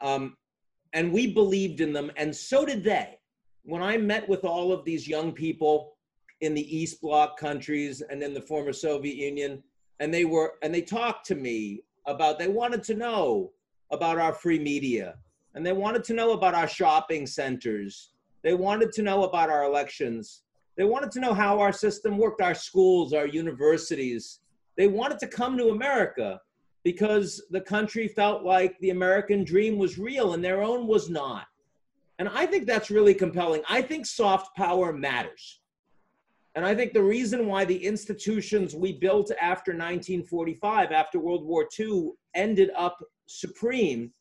[0.00, 0.36] Um,
[0.92, 3.18] and we believed in them, and so did they.
[3.62, 5.96] When I met with all of these young people
[6.40, 9.62] in the East Bloc countries and in the former Soviet Union,
[10.00, 13.52] and they were and they talked to me about they wanted to know
[13.90, 15.16] about our free media,
[15.54, 18.12] and they wanted to know about our shopping centers.
[18.42, 20.42] They wanted to know about our elections.
[20.76, 24.40] They wanted to know how our system worked, our schools, our universities.
[24.76, 26.40] They wanted to come to America
[26.84, 31.46] because the country felt like the American dream was real and their own was not.
[32.18, 33.62] And I think that's really compelling.
[33.68, 35.59] I think soft power matters.
[36.54, 41.68] And I think the reason why the institutions we built after 1945, after World War
[41.78, 44.12] II, ended up supreme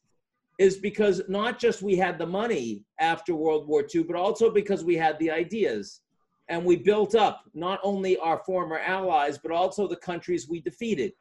[0.59, 4.83] is because not just we had the money after World War II, but also because
[4.83, 6.01] we had the ideas.
[6.49, 11.13] And we built up not only our former allies, but also the countries we defeated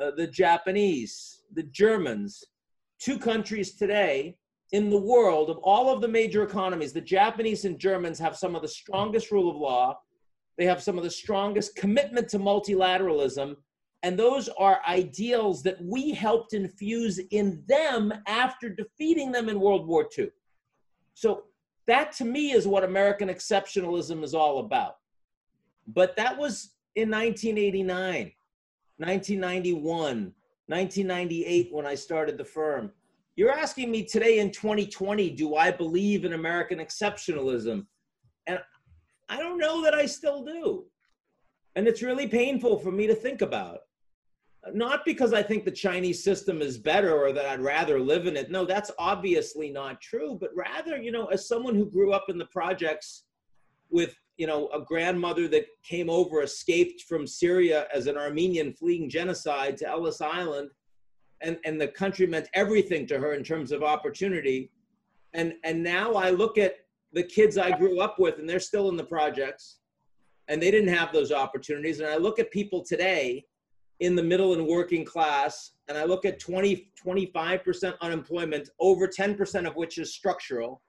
[0.00, 2.42] uh, the Japanese, the Germans,
[2.98, 4.36] two countries today
[4.72, 8.56] in the world of all of the major economies, the Japanese and Germans have some
[8.56, 9.98] of the strongest rule of law.
[10.58, 13.56] They have some of the strongest commitment to multilateralism.
[14.02, 19.86] And those are ideals that we helped infuse in them after defeating them in World
[19.86, 20.30] War II.
[21.14, 21.44] So
[21.86, 24.96] that to me is what American exceptionalism is all about.
[25.86, 28.32] But that was in 1989.
[28.98, 30.32] 1991,
[30.66, 32.92] 1998 when I started the firm.
[33.34, 37.86] You're asking me today in 2020, do I believe in American exceptionalism?
[38.46, 38.60] And
[39.28, 40.84] I don't know that I still do.
[41.74, 43.78] And it's really painful for me to think about.
[44.72, 48.36] Not because I think the Chinese system is better or that I'd rather live in
[48.36, 48.50] it.
[48.50, 50.36] No, that's obviously not true.
[50.40, 53.24] But rather, you know, as someone who grew up in the projects
[53.90, 59.08] with you know, a grandmother that came over, escaped from Syria as an Armenian fleeing
[59.08, 60.70] genocide to Ellis Island,
[61.42, 64.70] and, and the country meant everything to her in terms of opportunity.
[65.34, 66.76] And, and now I look at
[67.12, 69.78] the kids I grew up with, and they're still in the projects,
[70.48, 72.00] and they didn't have those opportunities.
[72.00, 73.44] And I look at people today
[74.00, 79.66] in the middle and working class, and I look at 20, 25% unemployment, over 10%
[79.66, 80.82] of which is structural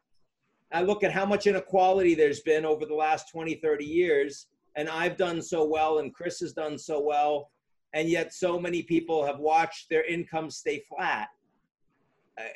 [0.74, 4.90] I look at how much inequality there's been over the last 20, 30 years, and
[4.90, 7.52] I've done so well, and Chris has done so well,
[7.94, 11.30] and yet so many people have watched their income stay flat.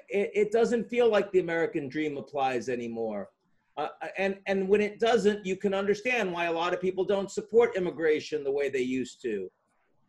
[0.09, 3.29] It, it doesn't feel like the American dream applies anymore.
[3.77, 7.31] Uh, and, and when it doesn't, you can understand why a lot of people don't
[7.31, 9.49] support immigration the way they used to.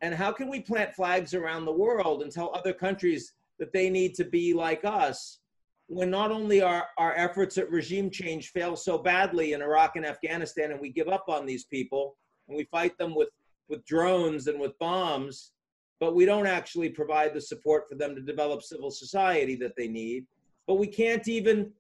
[0.01, 3.91] And how can we plant flags around the world and tell other countries that they
[3.91, 5.41] need to be like us
[5.89, 10.05] when not only our, our efforts at regime change fail so badly in Iraq and
[10.07, 12.17] Afghanistan, and we give up on these people,
[12.47, 13.31] and we fight them with,
[13.69, 15.53] with drones and with bombs,
[15.99, 19.89] but we don't actually provide the support for them to develop civil society that they
[19.89, 20.27] need.
[20.67, 21.73] But we can't even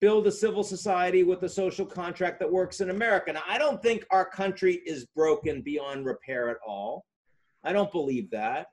[0.00, 3.32] build a civil society with a social contract that works in America.
[3.32, 7.06] Now, I don't think our country is broken beyond repair at all.
[7.64, 8.68] I don't believe that.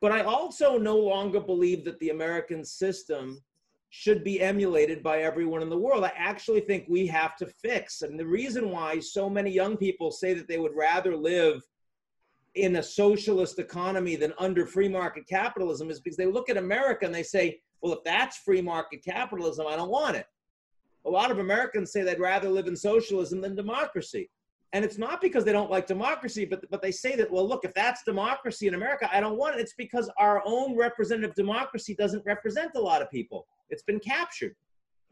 [0.00, 3.40] But I also no longer believe that the American system
[3.90, 6.04] should be emulated by everyone in the world.
[6.04, 8.02] I actually think we have to fix.
[8.02, 11.62] And the reason why so many young people say that they would rather live
[12.54, 17.06] in a socialist economy than under free market capitalism is because they look at America
[17.06, 20.26] and they say, well, if that's free market capitalism, I don't want it.
[21.06, 24.30] A lot of Americans say they'd rather live in socialism than democracy.
[24.72, 27.64] And it's not because they don't like democracy, but, but they say that, well, look,
[27.64, 29.60] if that's democracy in America, I don't want it.
[29.60, 33.46] It's because our own representative democracy doesn't represent a lot of people.
[33.70, 34.56] It's been captured.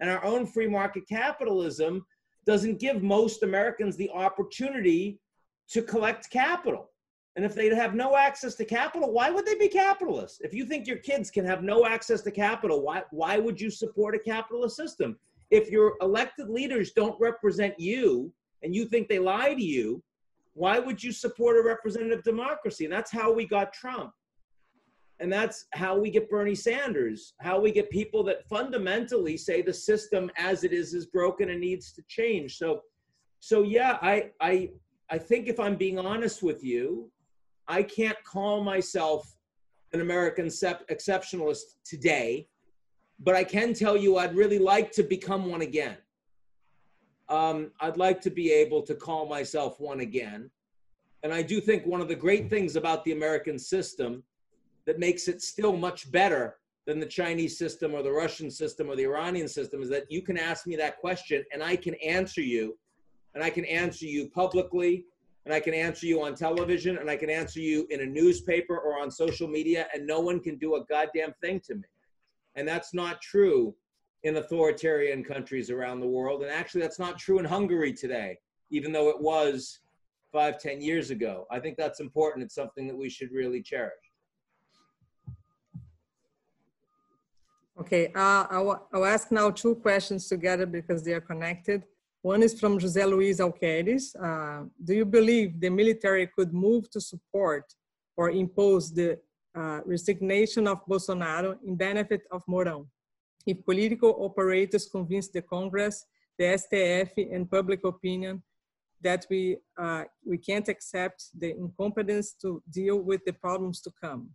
[0.01, 2.05] And our own free market capitalism
[2.45, 5.21] doesn't give most Americans the opportunity
[5.69, 6.91] to collect capital.
[7.37, 10.41] And if they have no access to capital, why would they be capitalists?
[10.41, 13.71] If you think your kids can have no access to capital, why, why would you
[13.71, 15.19] support a capitalist system?
[15.53, 18.33] If your elected leaders don't represent you
[18.63, 20.03] and you think they lie to you,
[20.55, 22.85] why would you support a representative democracy?
[22.85, 24.13] And that's how we got Trump.
[25.21, 29.75] And that's how we get Bernie Sanders, how we get people that fundamentally say the
[29.75, 32.57] system as it is is broken and needs to change.
[32.57, 32.81] So
[33.39, 34.71] so yeah, I I
[35.11, 37.11] I think if I'm being honest with you,
[37.69, 39.37] I can't call myself
[39.93, 42.49] an American exceptionalist today,
[43.23, 45.97] but I can tell you I'd really like to become one again.
[47.29, 50.51] Um, I'd like to be able to call myself one again.
[51.23, 54.25] And I do think one of the great things about the American system
[54.87, 58.97] that makes it still much better than the Chinese system or the Russian system or
[58.97, 62.41] the Iranian system is that you can ask me that question and I can answer
[62.41, 62.77] you.
[63.35, 65.07] And I can answer you publicly,
[65.47, 68.77] and I can answer you on television, and I can answer you in a newspaper
[68.77, 71.85] or on social media, and no one can do a goddamn thing to me.
[72.55, 73.75] And that's not true
[74.23, 76.43] in authoritarian countries around the world.
[76.43, 78.39] And actually, that's not true in Hungary today,
[78.71, 79.81] even though it was
[80.33, 81.47] five, ten years ago.
[81.51, 82.45] I think that's important.
[82.45, 83.93] It's something that we should really cherish.
[87.81, 91.83] Okay, uh, I'll, I'll ask now two questions together because they are connected.
[92.21, 94.15] One is from José Luis Alqueires.
[94.15, 97.65] Uh, do you believe the military could move to support
[98.17, 99.19] or impose the
[99.55, 102.87] uh, resignation of Bolsonaro in benefit of Mourão?
[103.47, 106.05] If political operators convince the Congress,
[106.39, 108.43] the STF, and public opinion
[109.01, 114.31] that we, uh, we can't accept the incompetence to deal with the problems to come.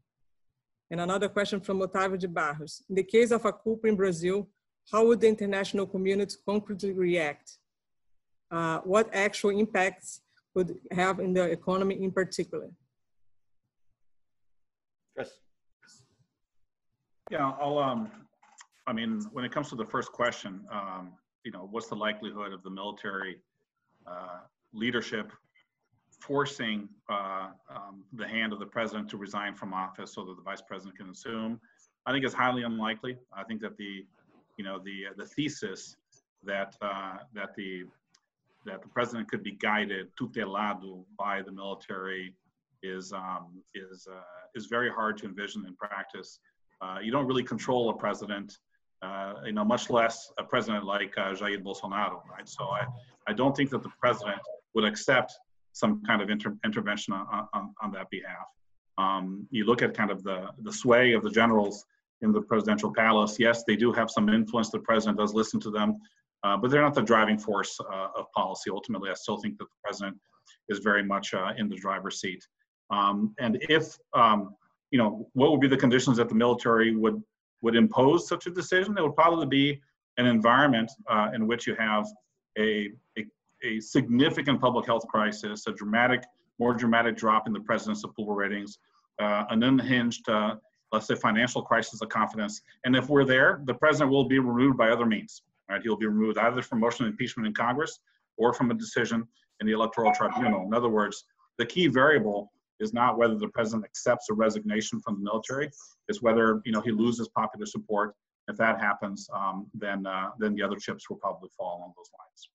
[0.91, 2.83] And another question from Otávio de Barros.
[2.89, 4.47] In the case of a coup in Brazil,
[4.91, 7.57] how would the international community concretely react?
[8.49, 10.21] Uh, what actual impacts
[10.53, 12.69] would have in the economy in particular?
[15.17, 15.39] Yes.
[17.29, 18.11] Yeah, I'll, um,
[18.85, 21.13] I mean, when it comes to the first question, um,
[21.43, 23.41] you know, what's the likelihood of the military
[24.05, 24.39] uh,
[24.73, 25.31] leadership
[26.21, 30.41] forcing uh, um, the hand of the president to resign from office so that the
[30.41, 31.59] vice president can assume.
[32.05, 33.17] I think it's highly unlikely.
[33.33, 34.05] I think that the,
[34.57, 35.95] you know, the the thesis
[36.43, 37.83] that uh, that the
[38.65, 42.33] that the president could be guided tutelado by the military
[42.83, 44.21] is um, is uh,
[44.55, 46.39] is very hard to envision in practice.
[46.81, 48.57] Uh, you don't really control a president,
[49.01, 52.47] uh, you know, much less a president like uh, Jair Bolsonaro, right?
[52.47, 52.85] So I
[53.27, 54.39] I don't think that the president
[54.73, 55.33] would accept
[55.73, 58.47] some kind of inter- intervention on, on, on, that behalf.
[58.97, 61.85] Um, you look at kind of the, the sway of the generals
[62.21, 63.37] in the presidential palace.
[63.39, 64.71] Yes, they do have some influence.
[64.71, 65.97] The president does listen to them,
[66.43, 68.71] uh, but they're not the driving force uh, of policy.
[68.71, 70.17] Ultimately, I still think that the president
[70.69, 72.43] is very much uh, in the driver's seat.
[72.89, 74.55] Um, and if, um,
[74.91, 77.21] you know, what would be the conditions that the military would
[77.61, 78.97] would impose such a decision?
[78.97, 79.81] It would probably be
[80.17, 82.05] an environment uh, in which you have
[82.57, 83.25] a, a
[83.63, 86.23] a significant public health crisis, a dramatic,
[86.59, 88.77] more dramatic drop in the president's approval ratings,
[89.19, 90.55] uh, an unhinged, uh,
[90.91, 92.61] let's say, financial crisis of confidence.
[92.85, 95.41] And if we're there, the president will be removed by other means.
[95.69, 95.81] Right?
[95.81, 97.99] He'll be removed either from motion of impeachment in Congress
[98.37, 99.27] or from a decision
[99.59, 100.65] in the electoral tribunal.
[100.65, 101.25] In other words,
[101.57, 105.69] the key variable is not whether the president accepts a resignation from the military;
[106.07, 108.15] it's whether you know he loses popular support.
[108.49, 112.09] If that happens, um, then uh, then the other chips will probably fall along those
[112.17, 112.49] lines.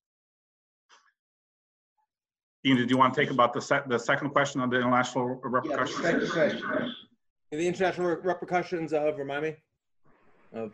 [2.65, 5.39] Ian, did you want to take about the, se- the second question on the international
[5.43, 5.99] repercussions?
[6.01, 6.95] Yeah, the second question.
[7.51, 9.55] The international repercussions of, remind me,
[10.53, 10.71] of.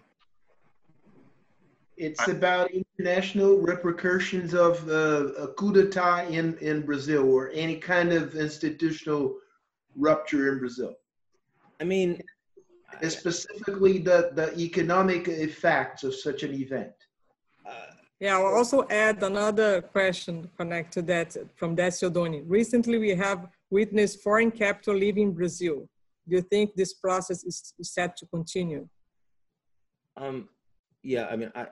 [1.99, 8.13] It's about international repercussions of uh, a coup d'etat in, in Brazil or any kind
[8.13, 9.35] of institutional
[9.97, 10.93] rupture in Brazil.
[11.81, 12.21] I mean,
[13.09, 16.93] specifically the, the economic effects of such an event.
[18.21, 22.41] Yeah, I'll also add another question connected to that from Décio Doni.
[22.41, 25.87] Recently, we have witnessed foreign capital leaving Brazil.
[26.27, 28.87] Do you think this process is set to continue?
[30.15, 30.49] Um,
[31.01, 31.67] yeah, I mean, I,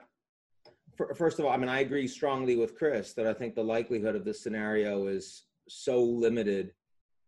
[1.14, 4.16] first of all, I mean, I agree strongly with Chris that I think the likelihood
[4.16, 6.72] of this scenario is so limited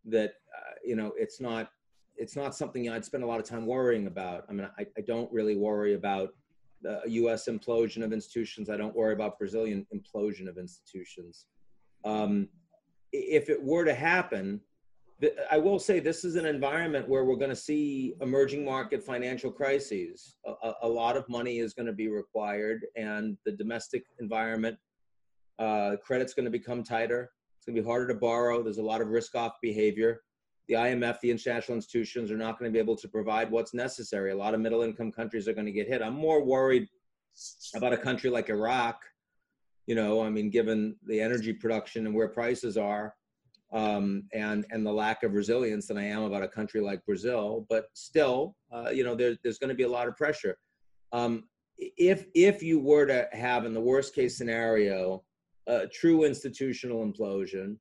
[0.07, 1.71] that uh, you know it's not
[2.17, 4.45] it's not something I'd spend a lot of time worrying about.
[4.49, 6.35] I mean, I, I don't really worry about
[6.83, 7.49] the U.S.
[7.49, 8.69] implosion of institutions.
[8.69, 11.47] I don't worry about Brazilian implosion of institutions.
[12.05, 12.49] Um,
[13.13, 14.61] if it were to happen,
[15.51, 19.51] I will say this is an environment where we're going to see emerging market financial
[19.51, 20.37] crises.
[20.47, 24.79] A, a lot of money is going to be required, and the domestic environment,
[25.59, 27.31] uh, credit's going to become tighter.
[27.59, 28.63] It's going to be harder to borrow.
[28.63, 30.23] There's a lot of risk-off behavior
[30.71, 34.31] the IMF, the international institutions are not going to be able to provide what's necessary.
[34.31, 36.01] A lot of middle income countries are going to get hit.
[36.01, 36.87] I'm more worried
[37.75, 39.03] about a country like Iraq,
[39.87, 43.17] you know, I mean, given the energy production and where prices are
[43.73, 47.67] um, and, and the lack of resilience than I am about a country like Brazil.
[47.69, 50.57] But still, uh, you know, there, there's going to be a lot of pressure.
[51.13, 51.45] Um,
[51.79, 55.23] if, if you were to have, in the worst case scenario,
[55.67, 57.77] a true institutional implosion,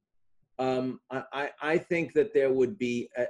[0.59, 3.25] um, I, I think that there would be a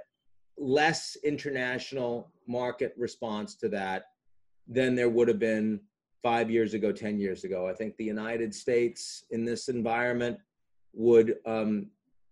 [0.57, 4.05] less international market response to that
[4.67, 5.79] than there would have been
[6.21, 7.67] five years ago, 10 years ago.
[7.67, 10.37] I think the United States in this environment
[10.93, 11.87] would um,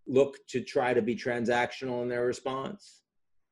[0.08, 3.02] look to try to be transactional in their response.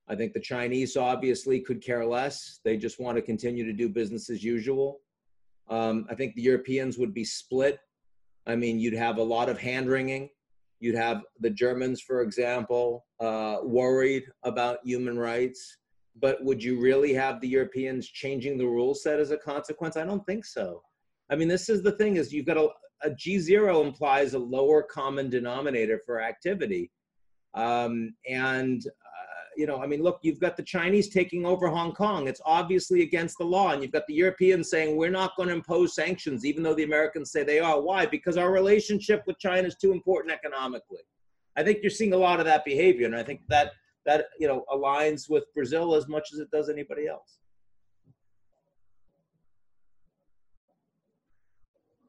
[0.08, 2.60] I think the Chinese obviously could care less.
[2.64, 5.01] They just want to continue to do business as usual.
[5.68, 7.80] Um, I think the Europeans would be split.
[8.45, 10.30] I mean, you'd have a lot of hand wringing.
[10.80, 15.78] You'd have the Germans, for example, uh, worried about human rights.
[16.22, 19.97] But would you really have the Europeans changing the rule set as a consequence?
[19.97, 20.82] I don't think so.
[21.30, 22.70] I mean, this is the thing: is you've got a
[23.04, 26.91] a G0 implies a lower common denominator for activity.
[27.54, 31.93] Um, and, uh, you know, I mean, look, you've got the Chinese taking over Hong
[31.93, 32.28] Kong.
[32.28, 33.72] It's obviously against the law.
[33.72, 36.84] And you've got the Europeans saying, we're not going to impose sanctions, even though the
[36.84, 37.82] Americans say they are.
[37.82, 38.06] Why?
[38.06, 41.04] Because our relationship with China is too important economically.
[41.56, 43.06] I think you're seeing a lot of that behavior.
[43.06, 43.72] And I think that,
[44.06, 47.39] that, you know, aligns with Brazil as much as it does anybody else.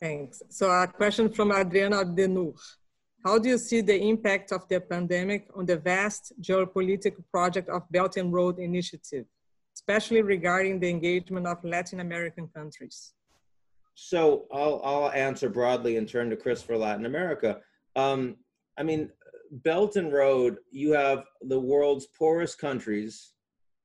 [0.00, 0.42] Thanks.
[0.50, 2.54] So a question from Adriana Abdenur.
[3.24, 7.82] How do you see the impact of the pandemic on the vast geopolitical project of
[7.90, 9.24] Belt and Road Initiative,
[9.74, 13.14] especially regarding the engagement of Latin American countries?
[13.94, 17.60] So I'll, I'll answer broadly and turn to Chris for Latin America.
[17.96, 18.36] Um,
[18.78, 19.10] I mean,
[19.50, 23.32] Belt and Road, you have the world's poorest countries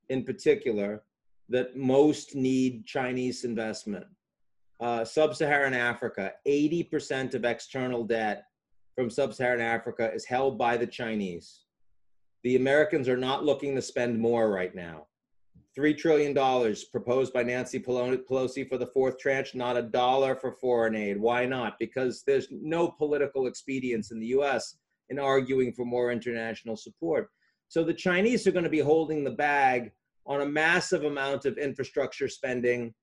[0.10, 1.04] in particular
[1.50, 4.06] that most need Chinese investment
[4.82, 8.46] uh, sub-Saharan Africa, 80% of external debt
[8.96, 11.62] from sub-Saharan Africa is held by the Chinese.
[12.44, 15.06] The Americans are not looking to spend more right now.
[15.78, 16.34] $3 trillion
[16.92, 21.18] proposed by Nancy Pelosi for the fourth tranche, not a dollar for foreign aid.
[21.18, 21.76] Why not?
[21.80, 24.76] Because there's no political expedience in the US
[25.10, 27.30] in arguing for more international support.
[27.70, 29.92] So the Chinese are going to be holding the bag
[30.26, 32.94] on a massive amount of infrastructure spending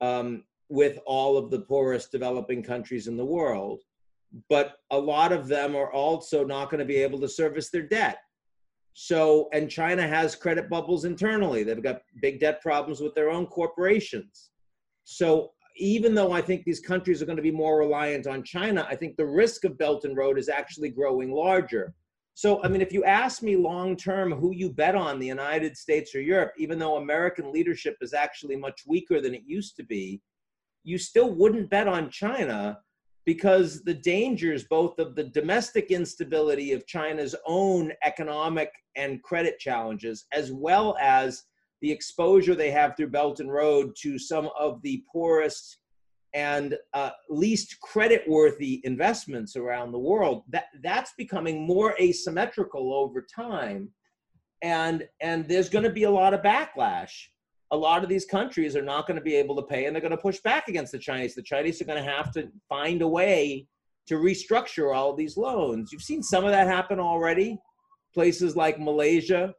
[0.00, 3.82] um, with all of the poorest developing countries in the world.
[4.48, 7.82] But a lot of them are also not going to be able to service their
[7.82, 8.18] debt.
[8.98, 11.62] So, and China has credit bubbles internally.
[11.62, 14.50] They've got big debt problems with their own corporations.
[15.04, 18.86] So, even though I think these countries are going to be more reliant on China,
[18.88, 21.92] I think the risk of Belt and Road is actually growing larger.
[22.32, 25.76] So, I mean, if you ask me long term who you bet on, the United
[25.76, 29.82] States or Europe, even though American leadership is actually much weaker than it used to
[29.82, 30.20] be,
[30.86, 32.78] you still wouldn't bet on China
[33.24, 40.26] because the dangers both of the domestic instability of China's own economic and credit challenges,
[40.32, 41.42] as well as
[41.82, 45.78] the exposure they have through Belt and Road to some of the poorest
[46.34, 50.44] and uh, least credit-worthy investments around the world.
[50.50, 53.88] That that's becoming more asymmetrical over time,
[54.62, 57.26] and and there's going to be a lot of backlash
[57.70, 60.00] a lot of these countries are not going to be able to pay and they're
[60.00, 61.34] going to push back against the Chinese.
[61.34, 63.66] The Chinese are going to have to find a way
[64.06, 65.90] to restructure all these loans.
[65.92, 67.58] You've seen some of that happen already.
[68.14, 69.52] Places like Malaysia,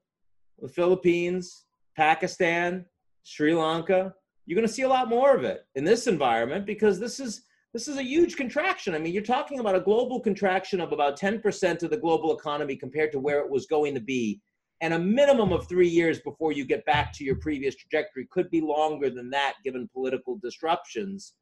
[0.60, 2.86] the Philippines, Pakistan,
[3.24, 4.14] Sri Lanka.
[4.46, 7.44] You're going to see a lot more of it in this environment because this is
[7.74, 8.96] this is a huge contraction.
[8.96, 12.76] I mean, you're talking about a global contraction of about 10% of the global economy
[12.76, 14.42] compared to where it was going to be
[14.82, 18.50] and a minimum of three years before you get back to your previous trajectory could
[18.52, 21.34] be longer than that given political disruptions.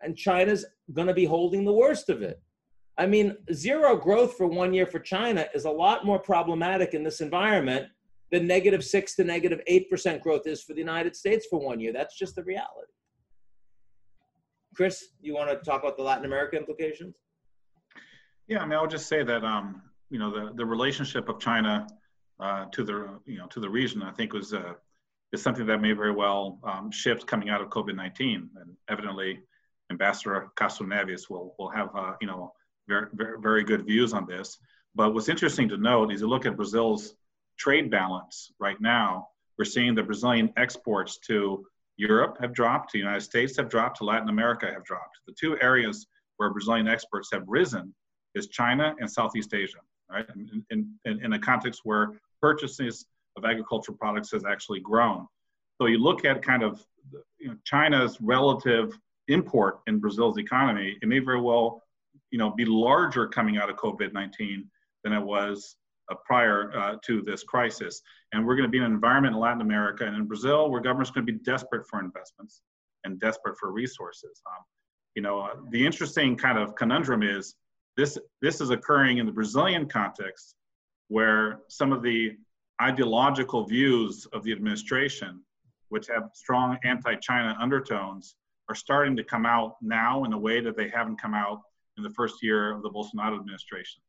[0.00, 2.40] And china's going to be holding the worst of it.
[2.98, 7.02] I mean zero growth for one year for china is a lot more problematic in
[7.02, 7.86] this environment
[8.30, 11.80] than negative six to negative eight percent growth is for the united states for one
[11.80, 11.92] year.
[11.92, 12.92] That's just the reality.
[14.74, 17.14] Chris you want to talk about the latin america implications?
[18.46, 21.86] Yeah i mean i'll just say that um, you know the, the relationship of china
[22.40, 24.74] uh, to the you know to the region, I think was uh,
[25.32, 29.40] is something that may very well um, shift coming out of COVID-19, and evidently,
[29.90, 32.52] Ambassador Castro Neves will will have uh, you know
[32.88, 34.58] very, very very good views on this.
[34.94, 37.14] But what's interesting to note is you look at Brazil's
[37.58, 39.28] trade balance right now.
[39.58, 41.64] We're seeing the Brazilian exports to
[41.96, 45.18] Europe have dropped, to the United States have dropped, to Latin America have dropped.
[45.26, 46.06] The two areas
[46.36, 47.94] where Brazilian exports have risen
[48.34, 49.78] is China and Southeast Asia,
[50.12, 50.26] right?
[50.34, 50.62] In,
[51.04, 53.06] in, in, a context where purchases
[53.36, 55.26] of agricultural products has actually grown.
[55.80, 56.84] So you look at kind of
[57.38, 58.96] you know, China's relative
[59.28, 61.82] import in Brazil's economy, it may very well
[62.30, 64.64] you know, be larger coming out of COVID-19
[65.04, 65.76] than it was
[66.10, 68.02] uh, prior uh, to this crisis.
[68.32, 70.80] And we're going to be in an environment in Latin America and in Brazil where
[70.80, 72.62] government's going to be desperate for investments
[73.04, 74.42] and desperate for resources.
[74.46, 74.64] Um,
[75.14, 77.54] you know, uh, the interesting kind of conundrum is
[77.96, 80.54] this this is occurring in the Brazilian context,
[81.08, 82.36] where some of the
[82.80, 85.40] ideological views of the administration,
[85.88, 88.34] which have strong anti-China undertones,
[88.68, 91.60] are starting to come out now in a way that they haven't come out
[91.96, 94.00] in the first year of the Bolsonaro administration.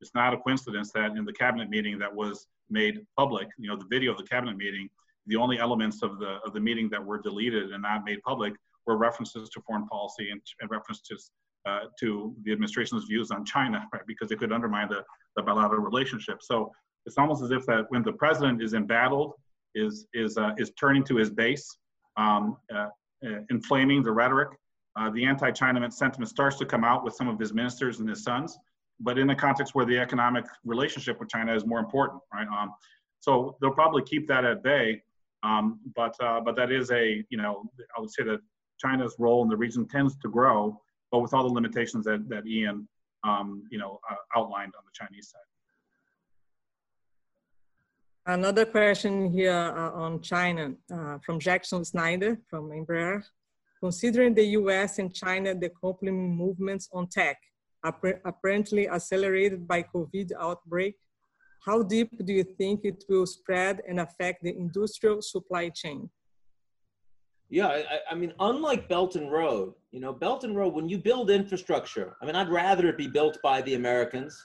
[0.00, 3.76] It's not a coincidence that in the cabinet meeting that was made public, you know,
[3.76, 4.88] the video of the cabinet meeting,
[5.26, 8.54] the only elements of the of the meeting that were deleted and not made public
[8.86, 11.30] were references to foreign policy and, and references
[11.66, 14.02] uh, to the administration's views on China, right?
[14.06, 15.02] Because it could undermine the,
[15.36, 16.38] the bilateral relationship.
[16.42, 16.72] So
[17.06, 19.34] it's almost as if that when the president is embattled,
[19.74, 21.78] is is uh, is turning to his base,
[22.16, 22.88] um, uh,
[23.26, 24.50] uh inflaming the rhetoric.
[24.94, 28.22] Uh, the anti-China sentiment starts to come out with some of his ministers and his
[28.22, 28.58] sons,
[29.00, 32.46] but in a context where the economic relationship with China is more important, right?
[32.48, 32.74] Um,
[33.20, 35.02] so they'll probably keep that at bay.
[35.42, 37.64] Um, but uh, but that is a you know
[37.96, 38.40] I would say that
[38.78, 40.80] China's role in the region tends to grow,
[41.12, 42.88] but with all the limitations that, that Ian,
[43.22, 45.40] um, you know, uh, outlined on the Chinese side.
[48.24, 53.22] Another question here uh, on China uh, from Jackson Snyder from Embraer.
[53.80, 57.36] Considering the US and China decoupling movements on tech,
[57.84, 60.94] apparently accelerated by COVID outbreak,
[61.66, 66.08] how deep do you think it will spread and affect the industrial supply chain?
[67.52, 70.96] Yeah, I, I, mean, unlike Belt and Road, you know, Belt and Road, when you
[70.96, 74.42] build infrastructure, I mean, I'd rather it be built by the Americans.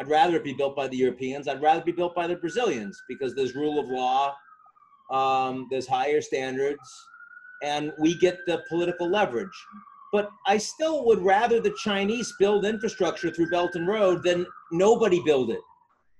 [0.00, 1.48] I'd rather it be built by the Europeans.
[1.48, 4.34] I'd rather be built by the Brazilians because there's rule of law,
[5.10, 6.80] um, there's higher standards,
[7.62, 9.66] and we get the political leverage.
[10.10, 15.20] But I still would rather the Chinese build infrastructure through Belt and Road than nobody
[15.26, 15.60] build it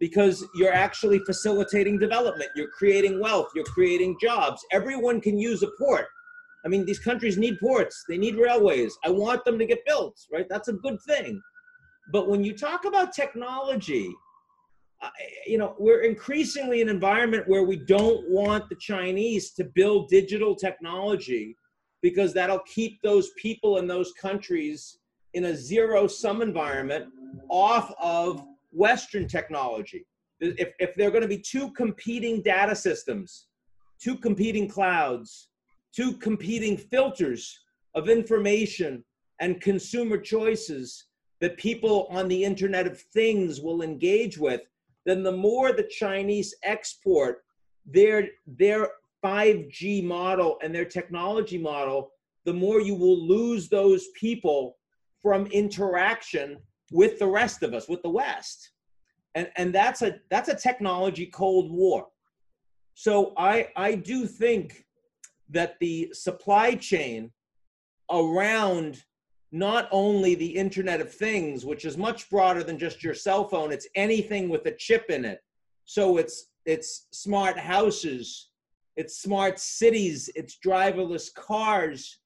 [0.00, 2.50] because you're actually facilitating development.
[2.54, 3.52] You're creating wealth.
[3.54, 4.62] You're creating jobs.
[4.70, 6.08] Everyone can use a port.
[6.66, 8.98] I mean, these countries need ports, they need railways.
[9.04, 10.46] I want them to get built, right?
[10.50, 11.40] That's a good thing.
[12.12, 14.12] But when you talk about technology,
[15.46, 20.56] you know, we're increasingly an environment where we don't want the Chinese to build digital
[20.56, 21.56] technology
[22.02, 24.98] because that'll keep those people in those countries
[25.34, 27.06] in a zero sum environment
[27.48, 28.42] off of
[28.72, 30.04] Western technology.
[30.40, 33.46] If, if there are going to be two competing data systems,
[34.02, 35.48] two competing clouds,
[35.96, 37.58] two competing filters
[37.94, 39.02] of information
[39.40, 41.06] and consumer choices
[41.40, 44.62] that people on the Internet of Things will engage with,
[45.06, 47.44] then the more the Chinese export
[47.86, 48.88] their, their
[49.24, 52.10] 5G model and their technology model,
[52.44, 54.76] the more you will lose those people
[55.22, 56.58] from interaction
[56.92, 58.72] with the rest of us, with the West.
[59.34, 62.06] And, and that's a that's a technology cold war.
[62.94, 64.85] So I I do think
[65.50, 67.30] that the supply chain
[68.10, 69.02] around
[69.52, 73.72] not only the Internet of Things, which is much broader than just your cell phone,
[73.72, 75.40] it's anything with a chip in it.
[75.84, 78.50] So it's it's smart houses,
[78.96, 82.18] it's smart cities, it's driverless cars,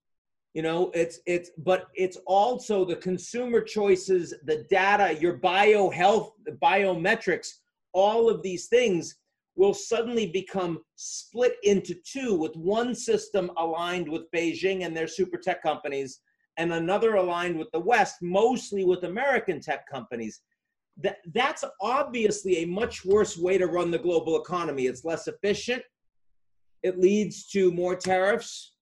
[0.55, 6.33] you know, it's it's but it's also the consumer choices, the data, your bio health,
[6.45, 7.49] the biometrics,
[7.93, 9.16] all of these things
[9.61, 15.36] will suddenly become split into two with one system aligned with Beijing and their super
[15.36, 16.20] tech companies
[16.56, 20.40] and another aligned with the West, mostly with American tech companies.
[21.02, 24.87] That, that's obviously a much worse way to run the global economy.
[24.87, 25.82] It's less efficient.
[26.82, 28.72] It leads to more tariffs.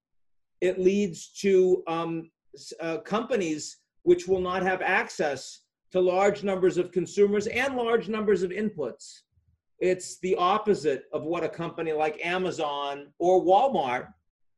[0.61, 2.31] It leads to um,
[2.81, 8.45] uh, companies which will not have access to large numbers of consumers and large numbers
[8.45, 9.23] of inputs.
[9.81, 14.09] It's the opposite of what a company like Amazon or Walmart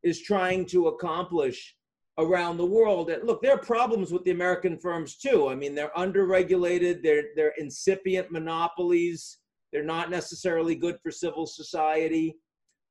[0.02, 1.76] is trying to accomplish
[2.18, 3.10] around the world.
[3.10, 5.48] And look, there are problems with the American firms too.
[5.48, 9.38] I mean, they're underregulated, they're, they're incipient monopolies,
[9.72, 12.36] they're not necessarily good for civil society.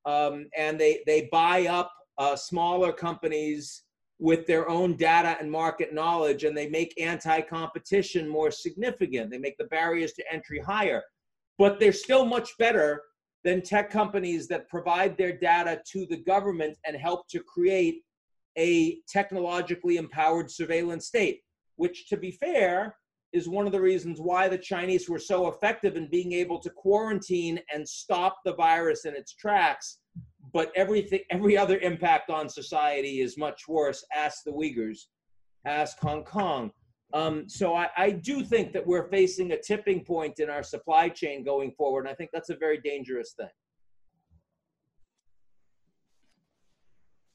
[0.06, 3.84] Um, and they, they buy up uh, smaller companies
[4.20, 9.32] with their own data and market knowledge, and they make anti competition more significant.
[9.32, 11.04] They make the barriers to entry higher
[11.60, 13.04] but they're still much better
[13.44, 18.02] than tech companies that provide their data to the government and help to create
[18.58, 21.42] a technologically empowered surveillance state,
[21.76, 22.96] which, to be fair,
[23.32, 26.70] is one of the reasons why the Chinese were so effective in being able to
[26.70, 30.00] quarantine and stop the virus in its tracks.
[30.52, 34.04] But everything, every other impact on society is much worse.
[34.16, 35.00] Ask the Uyghurs,
[35.66, 36.72] ask Hong Kong.
[37.14, 41.10] Um, so I, I, do think that we're facing a tipping point in our supply
[41.10, 42.02] chain going forward.
[42.02, 43.50] And I think that's a very dangerous thing.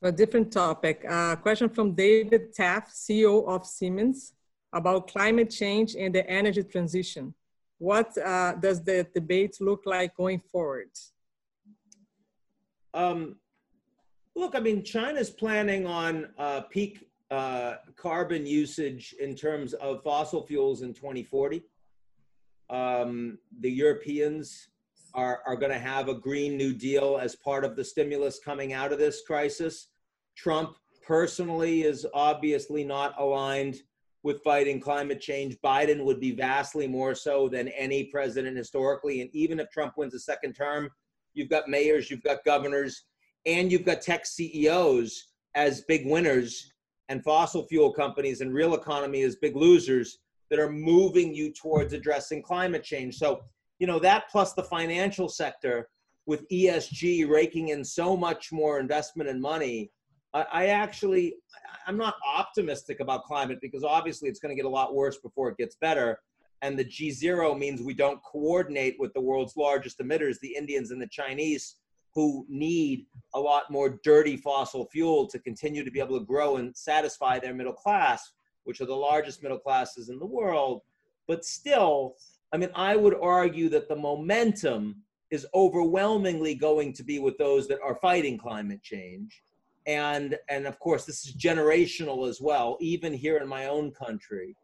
[0.03, 1.05] A different topic.
[1.09, 4.35] A question from David Taft, CEO of Siemens,
[4.73, 7.35] about climate change and the energy transition.
[7.79, 10.91] What uh, does the debate look like going forward?
[12.93, 13.37] Um,
[14.37, 20.47] look, I mean, China's planning on uh, peak uh, carbon usage in terms of fossil
[20.47, 21.63] fuels in 2040.
[22.71, 24.69] Um, the Europeans
[25.15, 28.73] are, are going to have a Green New Deal as part of the stimulus coming
[28.73, 29.89] out of this crisis.
[30.37, 30.77] Trump
[31.07, 33.77] personally is obviously not aligned
[34.23, 35.57] with fighting climate change.
[35.63, 39.21] Biden would be vastly more so than any president historically.
[39.21, 40.91] And even if Trump wins a second term,
[41.35, 43.05] you've got mayors, you've got governors,
[43.45, 46.73] and you've got tech CEOs as big winners
[47.09, 50.19] and fossil fuel companies and real economy as big losers
[50.51, 53.17] that are moving you towards addressing climate change.
[53.17, 53.43] So,
[53.79, 55.89] you know, that plus the financial sector
[56.27, 59.91] with ESG raking in so much more investment and money
[60.35, 61.37] I, I actually,
[61.87, 65.49] I'm not optimistic about climate because obviously it's going to get a lot worse before
[65.49, 66.19] it gets better.
[66.61, 71.01] And the G0 means we don't coordinate with the world's largest emitters, the Indians and
[71.01, 71.77] the Chinese,
[72.15, 76.57] who need a lot more dirty fossil fuel to continue to be able to grow
[76.57, 78.33] and satisfy their middle class,
[78.65, 80.83] which are the largest middle classes in the world.
[81.27, 82.15] But still,
[82.53, 87.67] I mean, I would argue that the momentum is overwhelmingly going to be with those
[87.67, 89.43] that are fighting climate change
[89.87, 94.57] and and of course this is generational as well even here in my own country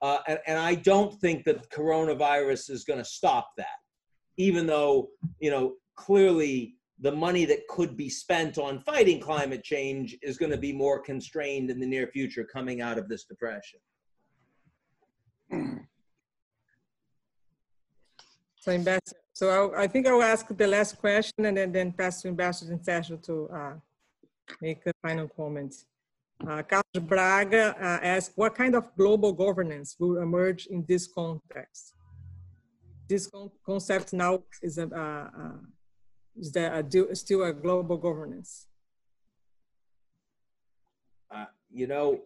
[0.00, 3.80] uh, and, and i don't think that coronavirus is going to stop that
[4.36, 5.08] even though
[5.40, 10.52] you know clearly the money that could be spent on fighting climate change is going
[10.52, 13.80] to be more constrained in the near future coming out of this depression
[18.56, 22.22] so ambassador so I, I think i'll ask the last question and then, then pass
[22.22, 23.74] to ambassador Sérgio to uh,
[24.60, 25.74] make a final comment.
[26.46, 31.94] Uh, Carlos Braga uh, asked, what kind of global governance will emerge in this context?
[33.08, 35.58] This con concept now is, a, uh, uh
[36.38, 38.66] is there a, do, still a global governance?
[41.30, 42.20] Uh, you know,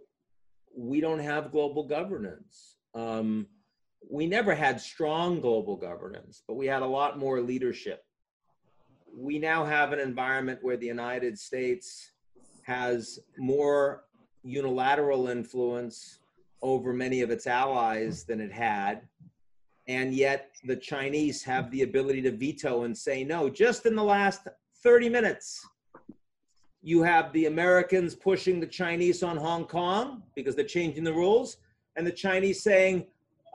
[0.76, 2.76] we don't have global governance.
[2.94, 3.46] Um,
[4.08, 8.04] we never had strong global governance, but we had a lot more leadership.
[9.16, 12.12] We now have an environment where the United States
[12.62, 14.04] has more
[14.42, 16.18] unilateral influence
[16.62, 19.02] over many of its allies than it had.
[19.88, 23.48] And yet the Chinese have the ability to veto and say no.
[23.48, 24.48] Just in the last
[24.82, 25.64] 30 minutes,
[26.82, 31.58] you have the Americans pushing the Chinese on Hong Kong because they're changing the rules,
[31.96, 33.06] and the Chinese saying,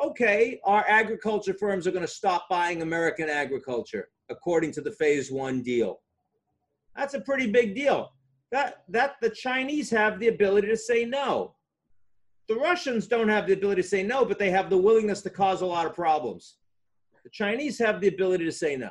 [0.03, 5.31] okay, our agriculture firms are going to stop buying American agriculture according to the phase
[5.31, 6.01] one deal.
[6.95, 8.11] That's a pretty big deal
[8.51, 11.55] that that the Chinese have the ability to say no.
[12.51, 15.29] The Russians don't have the ability to say no, but they have the willingness to
[15.29, 16.57] cause a lot of problems.
[17.23, 18.89] The Chinese have the ability to say no.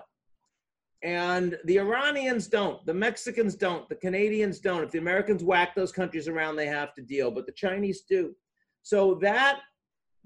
[1.03, 4.83] And the Iranians don't, the Mexicans don't, the Canadians don't.
[4.83, 8.35] If the Americans whack those countries around, they have to deal, but the Chinese do.
[8.83, 9.61] So that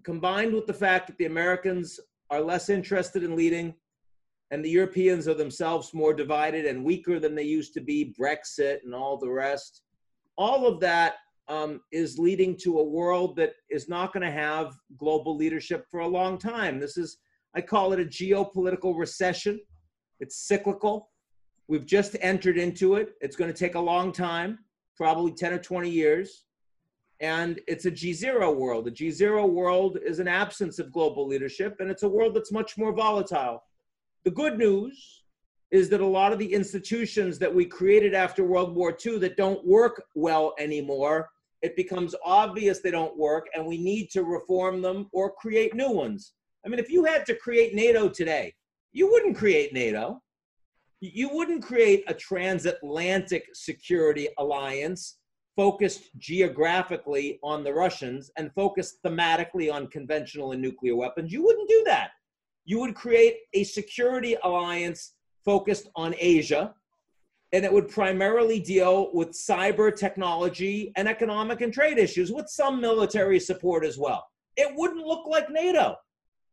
[0.04, 1.98] combined with the fact that the Americans
[2.30, 3.74] are less interested in leading,
[4.52, 8.84] and the Europeans are themselves more divided and weaker than they used to be, Brexit
[8.84, 9.82] and all the rest.
[10.38, 11.14] All of that
[11.48, 16.00] um, is leading to a world that is not going to have global leadership for
[16.00, 16.78] a long time.
[16.80, 17.18] This is,
[17.54, 19.60] I call it a geopolitical recession.
[20.20, 21.10] It's cyclical.
[21.68, 23.14] We've just entered into it.
[23.20, 24.58] It's going to take a long time,
[24.96, 26.44] probably 10 or 20 years.
[27.20, 28.86] And it's a G0 world.
[28.86, 32.76] The G0 world is an absence of global leadership, and it's a world that's much
[32.76, 33.62] more volatile
[34.24, 35.22] the good news
[35.70, 39.36] is that a lot of the institutions that we created after World War II that
[39.36, 41.30] don't work well anymore,
[41.64, 45.90] it becomes obvious they don't work and we need to reform them or create new
[45.90, 46.34] ones.
[46.64, 48.54] I mean, if you had to create NATO today,
[48.92, 50.22] you wouldn't create NATO.
[51.00, 55.18] You wouldn't create a transatlantic security alliance
[55.56, 61.32] focused geographically on the Russians and focused thematically on conventional and nuclear weapons.
[61.32, 62.10] You wouldn't do that
[62.64, 65.12] you would create a security alliance
[65.44, 66.74] focused on Asia,
[67.54, 72.80] and it would primarily deal with cyber technology and economic and trade issues with some
[72.80, 74.26] military support as well.
[74.56, 75.94] It wouldn't look like NATO,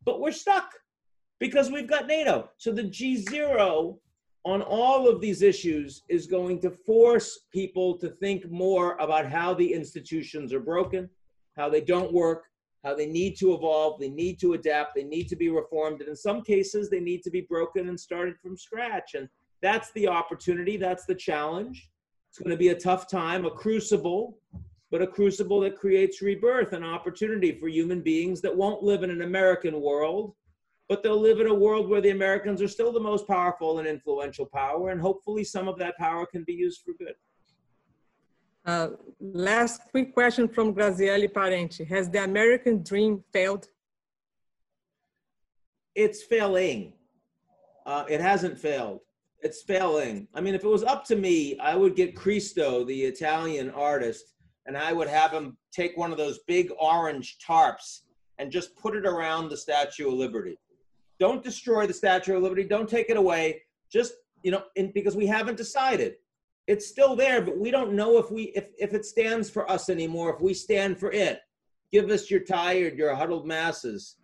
[0.05, 0.71] but we're stuck
[1.39, 2.51] because we've got NATO.
[2.57, 3.97] So the G0
[4.45, 9.55] on all of these issues is going to force people to think more about how
[9.55, 11.09] the institutions are broken,
[11.57, 12.43] how they don't work,
[12.83, 16.09] how they need to evolve, they need to adapt, they need to be reformed, and
[16.09, 19.15] in some cases, they need to be broken and started from scratch.
[19.15, 19.27] And
[19.61, 21.89] that's the opportunity, that's the challenge.
[22.29, 24.37] It's going to be a tough time, a crucible,
[24.89, 29.09] but a crucible that creates rebirth and opportunity for human beings that won't live in
[29.09, 30.33] an American world,
[30.89, 33.87] but they'll live in a world where the Americans are still the most powerful and
[33.87, 37.15] influential power, and hopefully some of that power can be used for good.
[38.65, 38.89] Uh,
[39.19, 41.83] last quick question from Graziele Parenti.
[41.85, 43.67] Has the American dream failed?
[45.95, 46.93] It's failing.
[47.85, 48.99] Uh, it hasn't failed.
[49.41, 50.27] It's failing.
[50.35, 54.33] I mean, if it was up to me, I would get Christo, the Italian artist,
[54.67, 58.01] and I would have him take one of those big orange tarps
[58.37, 60.57] and just put it around the Statue of Liberty.
[61.19, 62.63] Don't destroy the Statue of Liberty.
[62.63, 63.61] Don't take it away.
[63.91, 64.13] Just,
[64.43, 66.15] you know, in, because we haven't decided.
[66.67, 69.89] It's still there, but we don't know if we if, if it stands for us
[69.89, 71.39] anymore, if we stand for it.
[71.91, 74.17] Give us your tired, your huddled masses.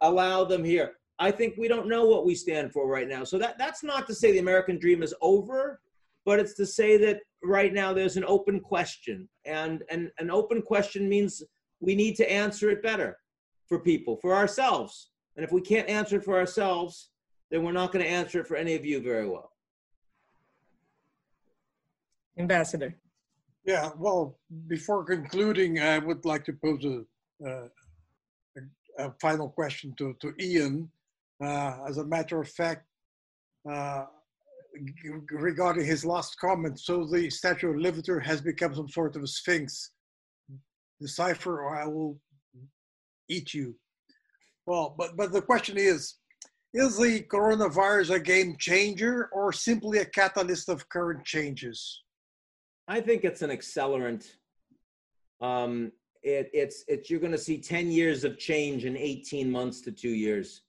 [0.00, 0.94] Allow them here.
[1.18, 3.24] I think we don't know what we stand for right now.
[3.24, 5.80] So that, that's not to say the American dream is over,
[6.24, 9.28] but it's to say that right now there's an open question.
[9.44, 11.42] And, and an open question means
[11.80, 13.18] we need to answer it better
[13.68, 15.10] for people, for ourselves.
[15.36, 17.10] And if we can't answer it for ourselves,
[17.50, 19.50] then we're not going to answer it for any of you very well.
[22.38, 22.94] Ambassador.
[23.64, 27.04] Yeah, well, before concluding, I would like to pose a,
[27.48, 27.68] uh,
[28.56, 30.90] a, a final question to, to Ian.
[31.42, 32.86] Uh, as a matter of fact,
[33.70, 34.04] uh,
[35.30, 39.26] regarding his last comment, so the Statue of Liberty has become some sort of a
[39.26, 39.90] sphinx.
[41.00, 42.20] Decipher or I will
[43.28, 43.74] eat you.
[44.66, 46.14] Well, but, but the question is,
[46.72, 52.02] is the coronavirus a game changer or simply a catalyst of current changes?
[52.88, 54.26] I think it's an accelerant.
[55.40, 55.92] Um,
[56.22, 59.92] it, it's, it's, you're going to see 10 years of change in 18 months to
[59.92, 60.62] two years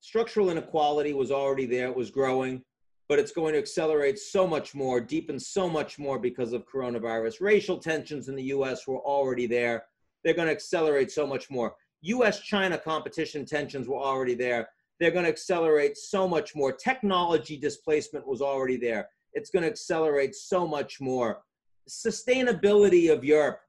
[0.00, 2.62] structural inequality was already there, it was growing,
[3.08, 7.40] but it's going to accelerate so much more, deepen so much more because of coronavirus.
[7.40, 9.84] Racial tensions in the US were already there.
[10.24, 11.74] They're going to accelerate so much more.
[12.02, 14.68] US China competition tensions were already there.
[14.98, 16.72] They're going to accelerate so much more.
[16.72, 19.08] Technology displacement was already there.
[19.34, 21.42] It's going to accelerate so much more.
[21.88, 23.60] Sustainability of Europe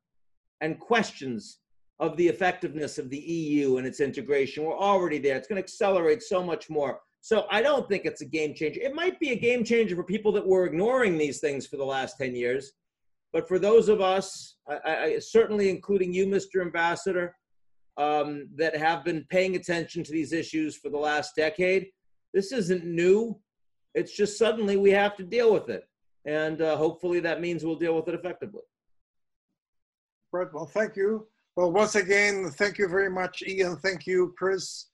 [0.61, 1.59] and questions
[1.99, 4.63] of the effectiveness of the EU and its integration.
[4.63, 5.35] We're already there.
[5.35, 6.99] It's going to accelerate so much more.
[7.21, 8.79] So I don't think it's a game changer.
[8.81, 11.83] It might be a game changer for people that were ignoring these things for the
[11.83, 12.73] last 10 years.
[13.33, 16.61] But for those of us, I, I, certainly including you, Mr.
[16.61, 17.35] Ambassador,
[17.97, 21.87] um, that have been paying attention to these issues for the last decade,
[22.33, 23.39] this isn't new.
[23.95, 25.83] It's just suddenly we have to deal with it.
[26.25, 28.61] And uh, hopefully that means we'll deal with it effectively.
[30.31, 30.47] Right.
[30.53, 31.27] Well, thank you.
[31.57, 33.77] Well, once again, thank you very much, Ian.
[33.77, 34.89] Thank you, Chris.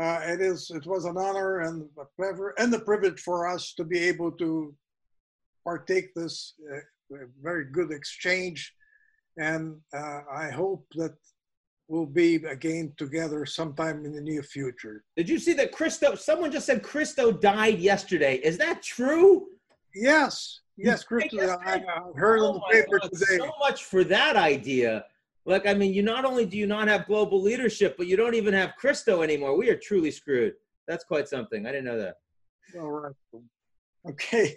[0.00, 3.72] Uh, it is it was an honor and a pleasure and a privilege for us
[3.74, 4.74] to be able to
[5.62, 8.74] partake this uh, very good exchange,
[9.36, 11.14] and uh, I hope that
[11.86, 15.04] we'll be again together sometime in the near future.
[15.16, 16.16] Did you see that Christo?
[16.16, 18.38] Someone just said Christo died yesterday.
[18.38, 19.46] Is that true?
[19.94, 21.60] Yes, yes, Christo.
[21.64, 21.80] I,
[22.16, 23.38] heard oh on the paper God, today.
[23.38, 25.04] So much for that idea.
[25.48, 28.34] Look, I mean, you not only do you not have global leadership, but you don't
[28.34, 29.56] even have Christo anymore.
[29.56, 30.52] We are truly screwed.
[30.86, 31.66] That's quite something.
[31.66, 32.16] I didn't know that.
[32.78, 33.14] All right.
[34.10, 34.56] Okay.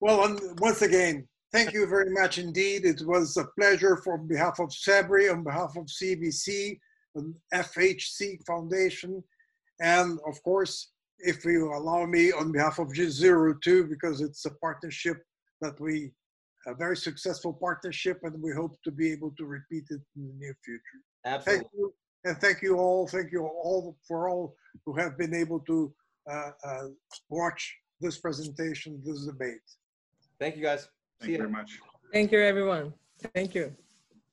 [0.00, 2.84] Well, once again, thank you very much indeed.
[2.84, 6.80] It was a pleasure for on behalf of CEBRI, on behalf of CBC,
[7.14, 9.22] and FHC Foundation,
[9.80, 15.22] and of course, if you allow me, on behalf of G02, because it's a partnership
[15.60, 16.10] that we
[16.66, 20.34] a very successful partnership, and we hope to be able to repeat it in the
[20.38, 20.80] near future.
[21.24, 21.64] Absolutely.
[21.64, 23.06] Thank you, and thank you all.
[23.06, 24.54] Thank you all for all
[24.84, 25.92] who have been able to
[26.30, 26.86] uh, uh,
[27.28, 29.58] watch this presentation, this debate.
[30.38, 30.88] Thank you, guys.
[31.20, 31.78] Thank you very much.
[32.12, 32.92] Thank you, everyone.
[33.34, 33.74] Thank you.